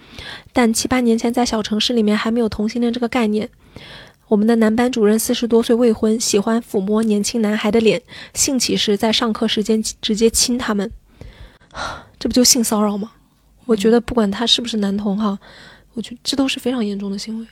[0.53, 3.49] 但七八年前在小城市里面还没有同性恋这个概念。
[4.29, 8.01] 我们的男班主任四十多岁未婚，喜欢抚摸年轻男孩的脸，
[8.33, 10.91] 性起时在上课时间直接亲他们，
[12.19, 13.13] 这不就性骚扰吗？
[13.73, 15.39] 我觉得不管他是不是男同哈，
[15.95, 17.47] 我觉得这都是非常严重的行为。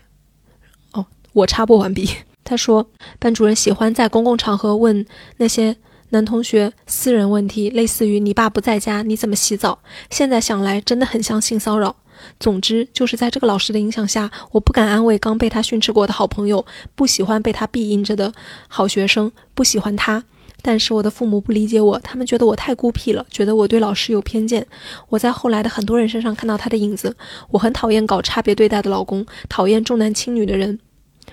[0.93, 2.09] 哦，我插播完毕。
[2.45, 2.87] 他说，
[3.19, 5.07] 班主任喜欢在公共场合问
[5.39, 5.77] 那些。
[6.13, 9.79] 男同学私人问题，类似于“你爸不在家，你怎么洗澡？”
[10.11, 11.95] 现在想来，真的很像性骚扰。
[12.41, 16.67] 总之，就是在这个老师的影响下，我不敢安慰刚被他训斥过的好朋友，
[16.97, 18.33] 不喜欢被他庇荫着的
[18.67, 20.25] 好学生，不喜欢他。
[20.63, 24.67] 但是我的父母不理解我，他们觉得我太孤僻了，觉得我对老师有偏见。
[25.09, 27.17] 我在后来的很多人身上看到他的影子。
[27.51, 30.79] 我很讨厌搞差别对待的老公，讨厌重男轻女的人。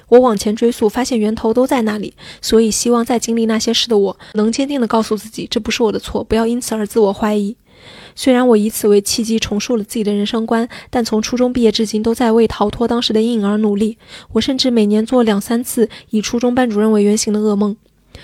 [0.10, 7.58] 我往前追溯，发现源头都在那里，所以希望在经历那些事的我能坚定地告诉自己，这不是我的错，不要因此而自我怀疑。
[8.16, 13.98] 虽然我以此为契机重塑了自己的人生观，但从初中毕业至今都在为逃脱当时的阴影而努力。
[14.34, 17.78] 我甚至每年做两三次以初中班主任为原型的噩梦。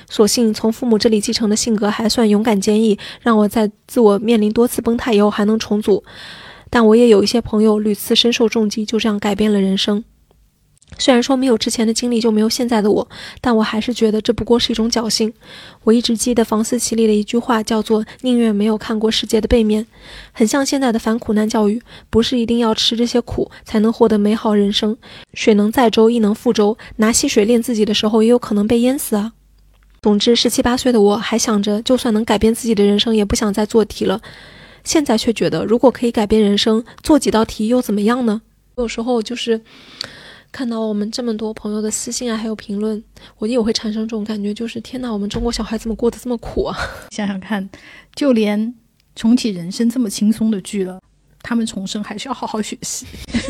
[0.09, 6.03] 所幸从父母这里继承的性格还算勇敢坚毅，让我在自我面临多次崩塌以后还能重组。
[6.69, 10.03] 但我也有一些朋友屡次身受重击，就这样改变了人生。
[10.99, 13.07] 虽然说没有之前的经历就没有现在的我，
[13.41, 15.33] 但我还是觉得这不过是一种侥幸。
[15.85, 19.87] 我一直记得房思琪里的一句话，叫做“宁愿没有看过世界的背面”，
[20.33, 24.95] 很像现在的反苦难教育，不是一定要吃这些苦才能获得美好人生。
[25.33, 29.33] 水能载舟，亦能覆舟，拿溪水练自己的时候，也有可能被淹死啊。
[30.03, 34.21] 总之，十七八岁的我还想着，就算能改变自己的人生，也不想再做题了。
[34.83, 38.41] 现在却觉得，如果可以改变人生，做几道题又怎么样呢？
[38.75, 39.61] 有时候就是。
[40.51, 43.03] 看到我们这么多朋友的私信啊，还有评论，
[43.39, 46.77] 我也会产生这种感觉，就是天哪，我们中国小孩怎么过得这么苦啊？
[47.09, 47.67] 想想看，
[48.13, 48.75] 就连
[49.15, 51.01] 重启人生这么轻松的剧了，
[51.43, 53.05] 他们重生还是要好好学习。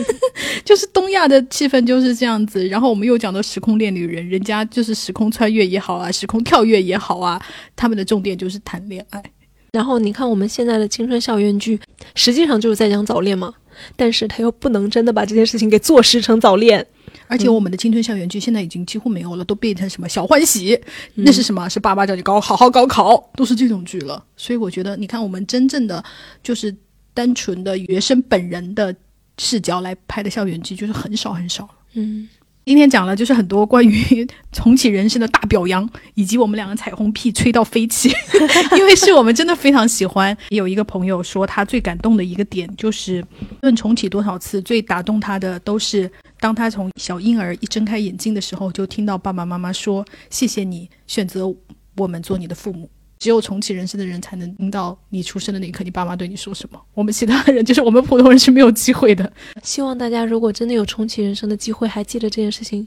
[0.65, 2.67] 就是东亚的气氛就是这样子。
[2.67, 7.41] 然后我们又讲到时空恋旅人，人家就是时空穿越也好啊，时空跳跃也好啊，
[7.75, 9.23] 他们的重点就是谈恋爱。
[9.71, 11.79] 然后你看我们现在的青春校园剧，
[12.15, 13.53] 实际上就是在讲早恋嘛。
[13.95, 16.85] 但是他又不能真的把这件事情给坐实成早恋，
[17.25, 20.79] 而且我们的青春校园剧现在已经几乎没有了，都变成什么小欢喜，
[21.15, 21.67] 那是什么？
[21.67, 24.23] 是爸爸叫你高好好高考，都是这种剧了。
[24.37, 26.03] 所以我觉得，你看我们真正的
[26.43, 26.73] 就是
[27.13, 28.95] 单纯的学生本人的
[29.37, 32.27] 视角来拍的校园剧，就是很少很少嗯。
[32.65, 38.09] 今天讲了就是很多关于重启人生的大表扬，以及我们两个彩虹屁吹到飞起，
[38.77, 40.37] 因为是我们真的非常喜欢。
[40.47, 43.21] 有一个朋友说他最感动的一个点就是，
[43.63, 46.09] 论重启多少次，最打动他的都是
[46.39, 51.53] 当他从小婴儿一睁开眼睛的时候，就听到爸爸妈妈说：“谢谢你选择
[51.97, 52.89] 我们做你的父母。”
[53.23, 56.81] 只有重启人生的人才能听到你出生的那一刻，你爸妈对你说什么。
[56.93, 59.31] 我们其他人，就是我们普通人是没有机会的。
[59.63, 62.85] 希望大家如果真的有重启人生的机会，还记得这件事情，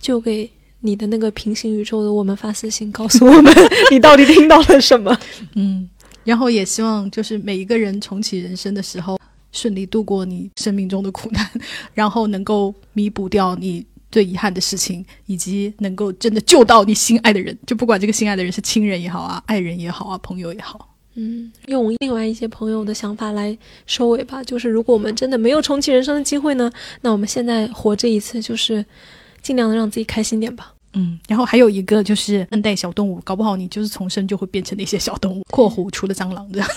[0.00, 0.50] 就给
[0.80, 3.52] 你的那个平行宇宙的我们发私信，告诉我们
[3.92, 5.14] 你到底听到了什么。
[5.54, 5.86] 嗯，
[6.24, 9.20] 然后也希望就是每一个人重启人生的时候，
[9.52, 11.46] 顺利度过你生命中的苦难，
[11.92, 13.84] 然后能够弥补掉你。
[14.14, 24.40] 最遗憾的事情，以及能够真的救到你心爱的人，就不管这个心爱的人是亲人也好啊，爱人也好啊，朋友也好，嗯，用另外一些朋友的想法来收尾吧。
[24.44, 26.70] 就是如果我们真的没有重启人生的机会呢，
[27.00, 28.86] 那我们现在活这一次，就是
[29.42, 30.72] 尽量的让自己开心点吧。
[30.92, 35.42] 嗯，然后还有一个就是恩待小动物，搞不好你就是重生就会变成那些小动物。
[35.50, 36.62] 括弧除了蟑螂的。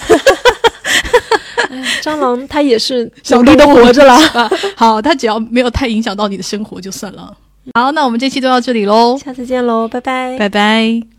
[2.01, 4.17] 蟑螂它也是 小弟都活着了。
[4.75, 7.35] 好，它只要没有太影响到你的生活就算了。
[7.73, 11.16] 好，那我们这期就到这里喽，下次见喽，拜拜，拜拜。